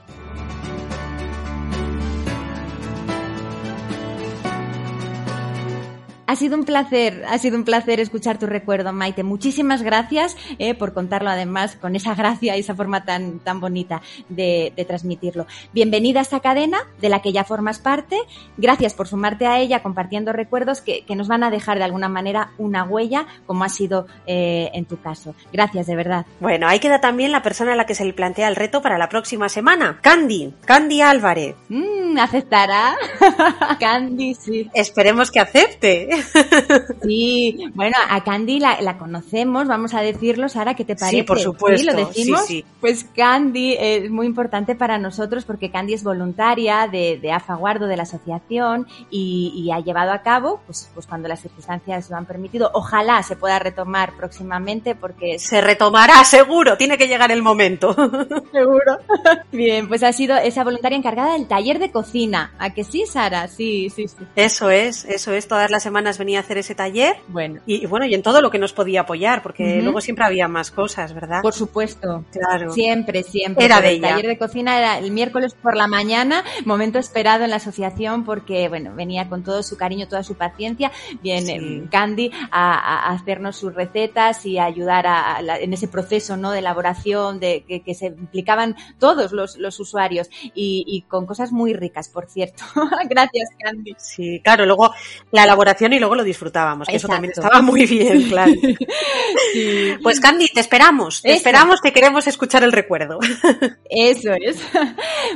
Ha 6.28 6.34
sido 6.34 6.56
un 6.56 6.64
placer, 6.64 7.24
ha 7.28 7.38
sido 7.38 7.56
un 7.56 7.64
placer 7.64 8.00
escuchar 8.00 8.36
tu 8.36 8.46
recuerdo, 8.46 8.92
Maite. 8.92 9.22
Muchísimas 9.22 9.82
gracias 9.82 10.36
eh, 10.58 10.74
por 10.74 10.92
contarlo 10.92 11.30
además 11.30 11.76
con 11.76 11.94
esa 11.94 12.16
gracia 12.16 12.56
y 12.56 12.60
esa 12.60 12.74
forma 12.74 13.04
tan, 13.04 13.38
tan 13.38 13.60
bonita 13.60 14.02
de, 14.28 14.72
transmitirlo. 14.88 15.46
Bienvenida 15.72 16.18
a 16.18 16.22
esta 16.22 16.40
cadena 16.40 16.78
de 17.00 17.08
la 17.08 17.22
que 17.22 17.32
ya 17.32 17.44
formas 17.44 17.78
parte. 17.78 18.16
Gracias 18.56 18.94
por 18.94 19.06
sumarte 19.06 19.46
a 19.46 19.60
ella 19.60 19.82
compartiendo 19.82 20.32
recuerdos 20.32 20.80
que, 20.80 21.04
nos 21.16 21.28
van 21.28 21.44
a 21.44 21.50
dejar 21.50 21.78
de 21.78 21.84
alguna 21.84 22.10
manera 22.10 22.50
una 22.58 22.84
huella, 22.84 23.26
como 23.46 23.64
ha 23.64 23.70
sido 23.70 24.06
eh, 24.26 24.70
en 24.74 24.84
tu 24.84 25.00
caso. 25.00 25.34
Gracias, 25.50 25.86
de 25.86 25.96
verdad. 25.96 26.26
Bueno, 26.40 26.68
ahí 26.68 26.78
queda 26.78 27.00
también 27.00 27.32
la 27.32 27.42
persona 27.42 27.72
a 27.72 27.76
la 27.76 27.86
que 27.86 27.94
se 27.94 28.04
le 28.04 28.12
plantea 28.12 28.48
el 28.48 28.56
reto 28.56 28.82
para 28.82 28.98
la 28.98 29.08
próxima 29.08 29.48
semana. 29.48 29.98
Candy, 30.02 30.52
Candy 30.66 31.00
Álvarez. 31.00 31.56
Mm, 31.70 32.18
¿Aceptará? 32.18 32.96
Candy, 33.80 34.34
sí. 34.34 34.70
Esperemos 34.74 35.30
que 35.30 35.40
acepte. 35.40 36.15
sí, 37.02 37.58
bueno, 37.74 37.96
a 38.08 38.22
Candy 38.24 38.60
la, 38.60 38.98
conocemos, 38.98 39.66
vamos 39.66 39.94
a 39.94 40.00
decirlo, 40.00 40.48
Sara, 40.48 40.74
¿qué 40.74 40.84
te 40.84 40.96
parece? 40.96 41.18
Sí, 41.18 41.22
por 41.22 41.38
supuesto. 41.38 41.78
¿Sí, 41.78 41.84
¿Lo 41.84 41.94
decimos? 41.94 42.46
Pues 42.80 43.06
Candy 43.14 43.76
es 43.78 44.10
muy 44.10 44.26
importante 44.26 44.74
para 44.74 44.98
nosotros 44.98 45.44
porque 45.44 45.70
Candy 45.70 45.94
es 45.94 46.02
voluntaria 46.02 46.88
de, 46.88 47.18
de 47.20 47.32
AFAGuardo, 47.32 47.86
de 47.86 47.96
la 47.96 48.04
asociación, 48.04 48.86
y, 49.10 49.70
ha 49.72 49.80
llevado 49.80 50.12
a 50.12 50.22
cabo, 50.22 50.60
pues, 50.66 50.88
pues 50.94 51.06
cuando 51.06 51.28
las 51.28 51.40
circunstancias 51.40 52.08
lo 52.08 52.16
han 52.16 52.24
permitido, 52.24 52.70
ojalá 52.72 53.22
se 53.22 53.36
pueda 53.36 53.58
retomar 53.58 54.14
próximamente 54.16 54.94
porque... 54.94 55.38
Se 55.38 55.60
retomará, 55.60 56.24
seguro, 56.24 56.76
tiene 56.76 56.96
que 56.96 57.08
llegar 57.08 57.30
el 57.30 57.42
momento. 57.42 57.94
seguro. 58.52 58.98
Bien, 59.52 59.88
pues 59.88 60.02
ha 60.02 60.12
sido 60.12 60.36
esa 60.36 60.64
voluntaria 60.64 60.96
encargada 60.96 61.32
del 61.32 61.48
taller 61.48 61.78
de 61.78 61.90
cocina. 61.90 62.54
¿A 62.58 62.70
que 62.70 62.84
sí, 62.84 63.04
Sara? 63.06 63.48
Sí, 63.48 63.90
sí, 63.90 64.08
sí. 64.08 64.24
Eso 64.36 64.70
es, 64.70 65.04
eso 65.04 65.32
es. 65.32 65.48
Todas 65.48 65.70
las 65.70 65.82
semanas 65.82 66.05
venía 66.18 66.38
a 66.38 66.42
hacer 66.42 66.58
ese 66.58 66.74
taller. 66.74 67.16
Bueno. 67.28 67.60
Y, 67.66 67.86
bueno, 67.86 68.06
y 68.06 68.14
en 68.14 68.22
todo 68.22 68.40
lo 68.40 68.50
que 68.50 68.58
nos 68.58 68.72
podía 68.72 69.02
apoyar, 69.02 69.42
porque 69.42 69.82
luego 69.82 70.00
siempre 70.00 70.24
había 70.24 70.48
más 70.48 70.70
cosas, 70.70 71.12
¿verdad? 71.12 71.42
Por 71.42 71.54
supuesto. 71.54 72.24
Claro. 72.30 72.72
Siempre, 72.72 73.22
siempre. 73.22 73.64
Era 73.64 73.80
de 73.80 73.94
El 73.94 74.00
taller 74.00 74.26
de 74.26 74.38
cocina 74.38 74.78
era 74.78 74.98
el 74.98 75.10
miércoles 75.10 75.54
por 75.54 75.76
la 75.76 75.86
mañana, 75.86 76.44
momento 76.64 76.98
esperado 76.98 77.44
en 77.44 77.50
la 77.50 77.56
asociación 77.56 78.24
porque, 78.24 78.68
bueno, 78.68 78.92
venía 78.94 79.28
con 79.28 79.42
todo 79.42 79.62
su 79.62 79.76
cariño, 79.76 80.08
toda 80.08 80.22
su 80.22 80.34
paciencia, 80.34 80.92
viene 81.22 81.88
Candy 81.90 82.30
a, 82.50 83.10
hacernos 83.12 83.56
sus 83.56 83.74
recetas 83.74 84.44
y 84.46 84.58
a 84.58 84.64
ayudar 84.64 85.06
a, 85.06 85.40
en 85.60 85.72
ese 85.72 85.88
proceso, 85.88 86.36
¿no? 86.36 86.50
De 86.50 86.60
elaboración, 86.60 87.40
de 87.40 87.64
que, 87.66 87.94
se 87.94 88.06
implicaban 88.06 88.76
todos 88.98 89.32
los, 89.32 89.56
los 89.56 89.80
usuarios 89.80 90.28
y, 90.54 91.04
con 91.08 91.26
cosas 91.26 91.52
muy 91.52 91.72
ricas, 91.74 92.08
por 92.08 92.26
cierto. 92.26 92.64
Gracias, 93.08 93.50
Candy. 93.58 93.94
Sí, 93.98 94.40
claro, 94.42 94.66
luego 94.66 94.92
la 95.30 95.44
elaboración 95.44 95.92
y 95.96 95.98
luego 95.98 96.14
lo 96.14 96.24
disfrutábamos, 96.24 96.88
que 96.88 96.96
eso 96.96 97.08
también 97.08 97.32
estaba 97.32 97.62
muy 97.62 97.86
bien, 97.86 98.28
claro. 98.28 98.52
Pues 100.02 100.20
Candy, 100.20 100.48
te 100.48 100.60
esperamos, 100.60 101.22
te 101.22 101.32
esperamos, 101.32 101.80
que 101.80 101.92
queremos 101.92 102.26
escuchar 102.26 102.62
el 102.62 102.72
recuerdo. 102.72 103.18
Eso 103.90 104.32
es. 104.38 104.60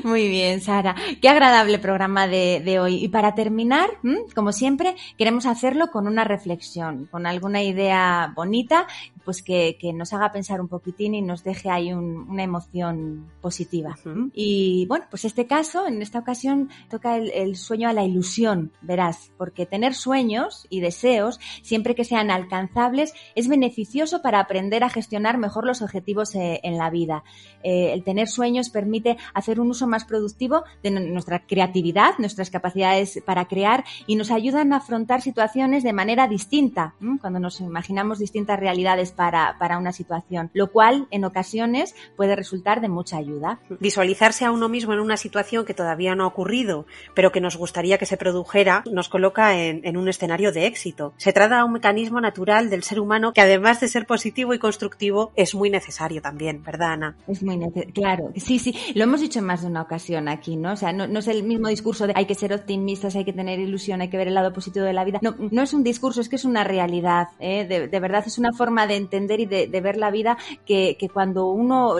Muy 0.02 0.28
bien, 0.28 0.60
Sara. 0.60 0.94
Qué 1.22 1.28
agradable 1.28 1.78
programa 1.78 2.26
de, 2.26 2.78
hoy. 2.80 3.02
Y 3.02 3.08
para 3.08 3.34
terminar, 3.34 3.88
como 4.34 4.52
siempre, 4.52 4.94
queremos 5.16 5.46
hacerlo 5.46 5.90
con 5.90 6.06
una 6.06 6.24
reflexión, 6.24 7.06
con 7.06 7.26
alguna 7.26 7.62
idea 7.62 8.32
bonita, 8.36 8.86
pues 9.24 9.42
que, 9.42 9.76
nos 9.94 10.12
haga 10.12 10.32
pensar 10.32 10.60
un 10.60 10.68
poquitín 10.68 11.14
y 11.14 11.22
nos 11.22 11.42
deje 11.42 11.70
ahí 11.70 11.92
una 11.92 12.42
emoción 12.42 13.30
positiva. 13.40 13.96
Y 14.34 14.86
bueno, 14.86 15.06
pues 15.10 15.24
este 15.24 15.46
caso, 15.46 15.86
en 15.86 16.02
esta 16.02 16.18
ocasión, 16.18 16.70
toca 16.88 17.16
el, 17.16 17.56
sueño 17.56 17.88
a 17.88 17.92
la 17.92 18.04
ilusión, 18.04 18.72
verás, 18.80 19.32
porque 19.36 19.66
tener 19.66 19.94
sueños 19.94 20.66
y 20.70 20.80
deseos, 20.80 21.40
siempre 21.62 21.94
que 21.94 22.04
sean 22.04 22.30
alcanzables, 22.30 23.14
es 23.34 23.48
beneficioso 23.48 24.22
para 24.22 24.40
aprender 24.40 24.84
a 24.84 24.90
gestionar 24.90 25.38
mejor 25.38 25.66
los 25.66 25.82
objetivos 25.82 26.34
eh, 26.34 26.60
en 26.62 26.78
la 26.78 26.90
vida. 26.90 27.24
Eh, 27.62 27.92
el 27.92 28.04
tener 28.04 28.28
sueños 28.28 28.70
permite 28.70 29.16
hacer 29.34 29.60
un 29.60 29.70
uso 29.70 29.86
más 29.86 30.04
productivo 30.04 30.64
de 30.82 30.90
nuestra 30.90 31.46
creatividad, 31.46 32.18
nuestras 32.18 32.50
capacidades 32.50 33.22
para 33.24 33.46
crear 33.46 33.84
y 34.06 34.16
nos 34.16 34.30
ayudan 34.30 34.72
a 34.72 34.76
afrontar 34.76 35.22
situaciones 35.22 35.82
de 35.82 35.92
manera 35.92 36.28
distinta, 36.28 36.94
cuando 37.20 37.38
nos 37.38 37.60
imaginamos 37.60 38.18
distintas 38.18 38.58
realidades 38.58 39.09
para, 39.10 39.56
para 39.58 39.78
una 39.78 39.92
situación, 39.92 40.50
lo 40.54 40.70
cual 40.70 41.06
en 41.10 41.24
ocasiones 41.24 41.94
puede 42.16 42.36
resultar 42.36 42.80
de 42.80 42.88
mucha 42.88 43.16
ayuda. 43.16 43.60
Visualizarse 43.80 44.44
a 44.44 44.52
uno 44.52 44.68
mismo 44.68 44.92
en 44.92 45.00
una 45.00 45.16
situación 45.16 45.64
que 45.64 45.74
todavía 45.74 46.14
no 46.14 46.24
ha 46.24 46.28
ocurrido, 46.28 46.86
pero 47.14 47.32
que 47.32 47.40
nos 47.40 47.56
gustaría 47.56 47.98
que 47.98 48.06
se 48.06 48.16
produjera, 48.16 48.82
nos 48.90 49.08
coloca 49.08 49.56
en, 49.56 49.80
en 49.84 49.96
un 49.96 50.08
escenario 50.08 50.52
de 50.52 50.66
éxito. 50.66 51.12
Se 51.16 51.32
trata 51.32 51.58
de 51.58 51.64
un 51.64 51.72
mecanismo 51.72 52.20
natural 52.20 52.70
del 52.70 52.82
ser 52.82 53.00
humano 53.00 53.32
que 53.32 53.40
además 53.40 53.80
de 53.80 53.88
ser 53.88 54.06
positivo 54.06 54.54
y 54.54 54.58
constructivo 54.58 55.32
es 55.36 55.54
muy 55.54 55.70
necesario 55.70 56.22
también, 56.22 56.62
¿verdad, 56.62 56.92
Ana? 56.92 57.16
Es 57.26 57.42
muy 57.42 57.58
claro, 57.92 58.32
sí, 58.36 58.58
sí, 58.58 58.74
lo 58.94 59.04
hemos 59.04 59.20
dicho 59.20 59.38
en 59.38 59.44
más 59.44 59.62
de 59.62 59.68
una 59.68 59.82
ocasión 59.82 60.28
aquí, 60.28 60.56
¿no? 60.56 60.72
O 60.72 60.76
sea, 60.76 60.92
no, 60.92 61.18
es 61.18 61.28
el 61.28 61.42
mismo 61.42 61.68
discurso 61.68 62.06
de 62.06 62.12
hay 62.16 62.26
que 62.26 62.34
ser 62.34 62.52
optimistas, 62.52 63.16
hay 63.16 63.24
que 63.24 63.32
tener 63.32 63.58
ilusión, 63.58 64.00
hay 64.00 64.08
que 64.08 64.16
ver 64.16 64.28
el 64.28 64.34
lado 64.34 64.52
positivo 64.52 64.84
de 64.84 64.92
la 64.92 65.04
vida. 65.04 65.18
No, 65.22 65.34
no 65.38 65.62
es 65.62 65.72
un 65.72 65.82
discurso, 65.82 66.20
es 66.20 66.28
que 66.28 66.36
es 66.36 66.44
una 66.44 66.64
realidad, 66.64 67.28
¿eh? 67.38 67.64
de, 67.64 68.00
verdad 68.00 68.24
es 68.26 68.38
una 68.38 68.52
forma 68.52 68.86
de 68.86 68.96
entender 69.00 69.40
y 69.40 69.46
de, 69.46 69.80
ver 69.80 69.96
la 69.96 70.10
vida 70.10 70.36
que, 70.66 70.96
cuando 71.12 71.46
uno 71.46 71.96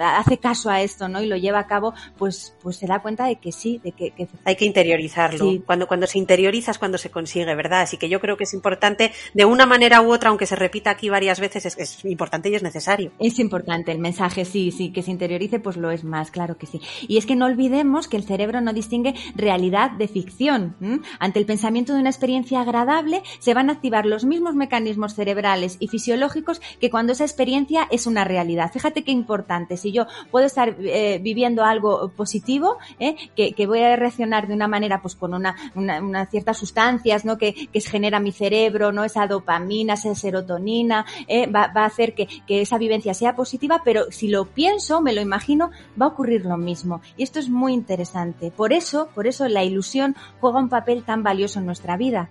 hace 0.00 0.38
caso 0.38 0.70
a 0.70 0.82
esto, 0.82 1.08
¿no? 1.08 1.22
Y 1.22 1.26
lo 1.26 1.36
lleva 1.36 1.58
a 1.58 1.66
cabo, 1.66 1.94
pues, 2.16 2.56
pues 2.62 2.76
se 2.76 2.86
da 2.86 3.00
cuenta 3.00 3.26
de 3.26 3.36
que 3.36 3.52
sí, 3.52 3.80
de 3.82 3.92
que... 3.92 4.12
Hay 4.44 4.56
que 4.56 4.64
interiorizarlo. 4.64 5.62
Cuando, 5.66 5.86
cuando 5.86 6.06
se 6.06 6.18
interioriza 6.18 6.70
es 6.70 6.78
cuando 6.78 6.98
se 6.98 7.10
consigue, 7.10 7.54
¿verdad? 7.54 7.82
Así 7.82 7.96
que 7.96 8.08
yo 8.08 8.20
creo 8.20 8.36
que 8.36 8.44
es 8.44 8.54
importante, 8.54 9.12
de 9.34 9.44
una 9.44 9.66
manera 9.66 10.00
u 10.02 10.12
otra, 10.12 10.30
aunque 10.30 10.46
se 10.46 10.56
repita 10.56 10.90
aquí 10.90 11.08
varias 11.08 11.40
veces, 11.40 11.66
es, 11.66 11.78
es 11.78 12.04
importante 12.04 12.50
y 12.50 12.54
es 12.54 12.62
necesario. 12.62 13.12
Es 13.18 13.38
importante 13.38 13.92
el 13.92 13.98
mensaje, 13.98 14.44
sí, 14.44 14.70
sí, 14.70 14.92
que 14.92 15.02
se 15.02 15.10
interiorice, 15.10 15.60
pues 15.60 15.76
lo 15.76 15.90
es 15.90 16.04
más, 16.04 16.30
claro 16.30 16.56
que 16.58 16.66
sí. 16.66 16.80
Y 17.08 17.16
es 17.16 17.26
que 17.26 17.36
no 17.36 17.46
olvidemos 17.46 18.08
que 18.08 18.16
el 18.16 18.24
cerebro 18.24 18.60
no 18.60 18.72
distingue 18.72 19.14
realidad 19.34 19.90
de 19.92 20.08
ficción. 20.08 20.76
Ante 21.18 21.38
el 21.38 21.46
pensamiento 21.46 21.94
de 21.94 22.00
una 22.00 22.10
experiencia 22.10 22.60
agradable, 22.60 23.22
se 23.38 23.54
van 23.54 23.70
a 23.70 23.74
activar 23.74 24.06
los 24.06 24.24
mismos 24.24 24.54
mecanismos 24.54 25.14
cerebrales 25.14 25.76
y 25.80 25.88
fisiológicos 25.88 26.41
que 26.80 26.90
cuando 26.90 27.12
esa 27.12 27.24
experiencia 27.24 27.86
es 27.90 28.06
una 28.06 28.24
realidad. 28.24 28.70
Fíjate 28.72 29.04
qué 29.04 29.12
importante. 29.12 29.76
Si 29.76 29.92
yo 29.92 30.06
puedo 30.30 30.46
estar 30.46 30.76
eh, 30.80 31.18
viviendo 31.22 31.64
algo 31.64 32.10
positivo, 32.10 32.78
¿eh? 32.98 33.16
que, 33.36 33.66
voy 33.66 33.80
a 33.80 33.96
reaccionar 33.96 34.48
de 34.48 34.54
una 34.54 34.68
manera, 34.68 35.00
pues 35.00 35.14
con 35.14 35.34
una, 35.34 35.54
una, 35.74 36.26
ciertas 36.26 36.58
sustancias, 36.58 37.24
¿no? 37.24 37.38
Que, 37.38 37.68
que 37.72 37.80
genera 37.80 38.20
mi 38.20 38.32
cerebro, 38.32 38.92
¿no? 38.92 39.04
Esa 39.04 39.26
dopamina, 39.26 39.94
esa 39.94 40.14
serotonina, 40.14 41.06
¿eh? 41.28 41.46
va, 41.46 41.68
va, 41.68 41.82
a 41.82 41.86
hacer 41.86 42.14
que, 42.14 42.28
que 42.46 42.60
esa 42.60 42.78
vivencia 42.78 43.14
sea 43.14 43.34
positiva, 43.36 43.82
pero 43.84 44.10
si 44.10 44.28
lo 44.28 44.46
pienso, 44.46 45.00
me 45.00 45.12
lo 45.12 45.20
imagino, 45.20 45.70
va 46.00 46.06
a 46.06 46.08
ocurrir 46.08 46.44
lo 46.44 46.56
mismo. 46.56 47.00
Y 47.16 47.22
esto 47.22 47.38
es 47.38 47.48
muy 47.48 47.72
interesante. 47.72 48.50
Por 48.50 48.72
eso, 48.72 49.08
por 49.14 49.26
eso 49.26 49.48
la 49.48 49.64
ilusión 49.64 50.16
juega 50.40 50.58
un 50.58 50.68
papel 50.68 51.04
tan 51.04 51.22
valioso 51.22 51.58
en 51.58 51.66
nuestra 51.66 51.96
vida. 51.96 52.30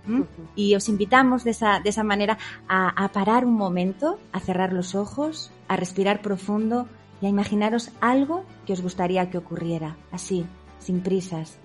Y 0.54 0.74
os 0.74 0.88
invitamos 0.88 1.44
de 1.44 1.52
esa, 1.52 1.80
de 1.80 1.90
esa 1.90 2.02
manera 2.02 2.38
a, 2.68 3.08
parar 3.12 3.44
un 3.44 3.54
momento, 3.54 4.01
a 4.32 4.40
cerrar 4.40 4.72
los 4.72 4.94
ojos, 4.94 5.50
a 5.68 5.76
respirar 5.76 6.22
profundo 6.22 6.86
y 7.20 7.26
a 7.26 7.28
imaginaros 7.28 7.90
algo 8.00 8.44
que 8.66 8.72
os 8.72 8.82
gustaría 8.82 9.30
que 9.30 9.38
ocurriera, 9.38 9.96
así, 10.10 10.44
sin 10.78 11.00
prisas, 11.02 11.58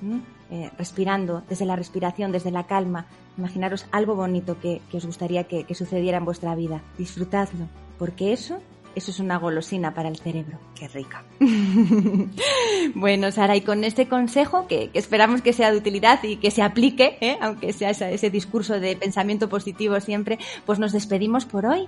eh, 0.50 0.71
respirando 0.78 1.43
desde 1.50 1.65
la 1.65 1.76
respiración, 1.76 2.32
desde 2.32 2.52
la 2.52 2.67
calma. 2.67 3.08
Imaginaros 3.38 3.88
algo 3.91 4.15
bonito 4.15 4.60
que, 4.60 4.82
os 4.93 5.06
gustaría 5.06 5.45
que, 5.45 5.63
que 5.63 5.76
sucediera 5.76 6.17
en 6.19 6.26
vuestra 6.26 6.56
vida. 6.56 6.82
Disfrutadlo, 6.97 7.67
porque 7.97 8.34
eso 8.34 8.60
eso 8.97 9.12
es 9.12 9.19
una 9.19 9.38
golosina 9.38 9.93
para 9.93 10.10
el 10.10 10.17
cerebro. 10.17 10.57
Qué 10.73 10.88
rica. 10.88 11.23
bueno, 12.95 13.31
Sara, 13.31 13.55
y 13.55 13.62
con 13.62 13.83
este 13.83 14.07
consejo, 14.07 14.65
que, 14.67 14.89
esperamos 14.95 15.43
que 15.43 15.53
sea 15.53 15.71
de 15.71 15.77
utilidad 15.77 16.23
y 16.23 16.38
que 16.38 16.49
se 16.49 16.63
aplique, 16.63 17.19
¿eh? 17.21 17.38
aunque 17.39 17.73
sea 17.73 17.91
ese, 17.91 18.31
discurso 18.31 18.79
de 18.79 18.95
pensamiento 18.95 19.49
positivo 19.49 19.99
siempre, 19.99 20.39
pues 20.65 20.79
nos 20.79 20.93
despedimos 20.93 21.45
por 21.45 21.67
hoy. 21.67 21.88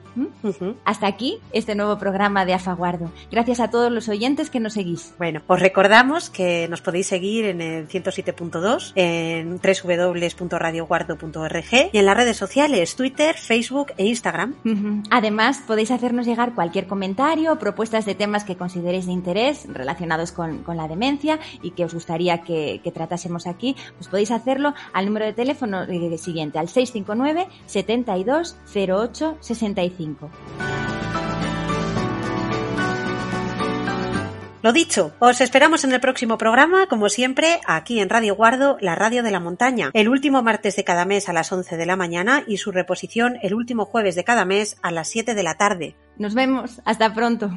Hasta 0.86 1.08
aquí 1.08 1.40
este 1.52 1.74
nuevo 1.74 1.98
programa 1.98 2.46
de 2.46 2.54
Afaguardo. 2.54 3.12
Gracias 3.32 3.60
a 3.60 3.72
todos 3.72 3.92
los 3.92 4.08
oyentes 4.08 4.52
que 4.52 4.60
nos 4.60 4.74
seguís. 4.74 5.16
Bueno, 5.18 5.42
os 5.48 5.60
recordamos 5.60 6.30
que 6.30 6.68
nos 6.70 6.82
podéis 6.82 7.08
seguir 7.08 7.46
en 7.46 7.62
el 7.62 7.88
107.2, 7.88 8.92
en 8.96 9.60
www.radioguardo.org 9.60 11.90
y 11.92 11.98
en 11.98 12.06
las 12.06 12.16
redes 12.16 12.38
sociales, 12.38 12.96
Twitter, 12.96 13.36
Facebook 13.36 13.94
e 13.98 14.06
Instagram. 14.06 14.54
Además, 15.10 15.64
podéis 15.66 15.90
hacernos 15.90 16.28
llegar 16.28 16.54
cualquier 16.54 16.86
comentario 16.86 16.99
comentario, 17.00 17.58
propuestas 17.58 18.04
de 18.04 18.14
temas 18.14 18.44
que 18.44 18.58
consideréis 18.58 19.06
de 19.06 19.14
interés 19.14 19.66
relacionados 19.70 20.34
con, 20.34 20.66
la 20.76 20.90
demencia 20.90 21.40
y 21.62 21.72
que 21.72 21.86
os 21.86 21.94
gustaría 21.94 22.42
que, 22.42 22.82
tratásemos 22.94 23.48
aquí, 23.48 23.78
pues 23.96 24.10
podéis 24.10 24.32
hacerlo 24.32 24.74
al 24.92 25.06
número 25.06 25.26
de 25.26 25.32
teléfono 25.32 25.84
eh, 25.84 26.18
siguiente, 26.18 26.60
al 26.60 26.68
659 26.68 27.48
72 27.68 28.58
08 28.76 29.38
65. 29.40 30.30
Lo 34.62 34.74
dicho, 34.74 35.14
os 35.20 35.40
esperamos 35.40 35.86
en 35.86 35.94
el 35.94 36.02
próximo 36.02 36.38
programa, 36.38 36.88
como 36.88 37.08
siempre, 37.08 37.62
aquí 37.66 38.02
en 38.02 38.10
Radio 38.10 38.36
Guardo, 38.36 38.76
la 38.82 38.94
radio 38.94 39.24
de 39.24 39.32
la 39.32 39.40
montaña, 39.40 39.90
el 39.94 40.10
último 40.10 40.44
martes 40.44 40.76
de 40.76 40.84
cada 40.84 41.06
mes 41.06 41.30
a 41.30 41.34
las 41.34 41.50
11 41.50 41.78
de 41.78 41.86
la 41.86 41.96
mañana 41.96 42.44
y 42.46 42.58
su 42.58 42.74
reposición 42.74 43.38
el 43.42 43.54
último 43.54 43.86
jueves 43.86 44.16
de 44.16 44.26
cada 44.26 44.44
mes 44.44 44.76
a 44.82 44.92
las 44.92 45.08
7 45.08 45.34
de 45.34 45.44
la 45.44 45.56
tarde. 45.56 45.96
Nos 46.18 46.36
vemos, 46.36 46.82
hasta 46.84 47.14
pronto. 47.14 47.50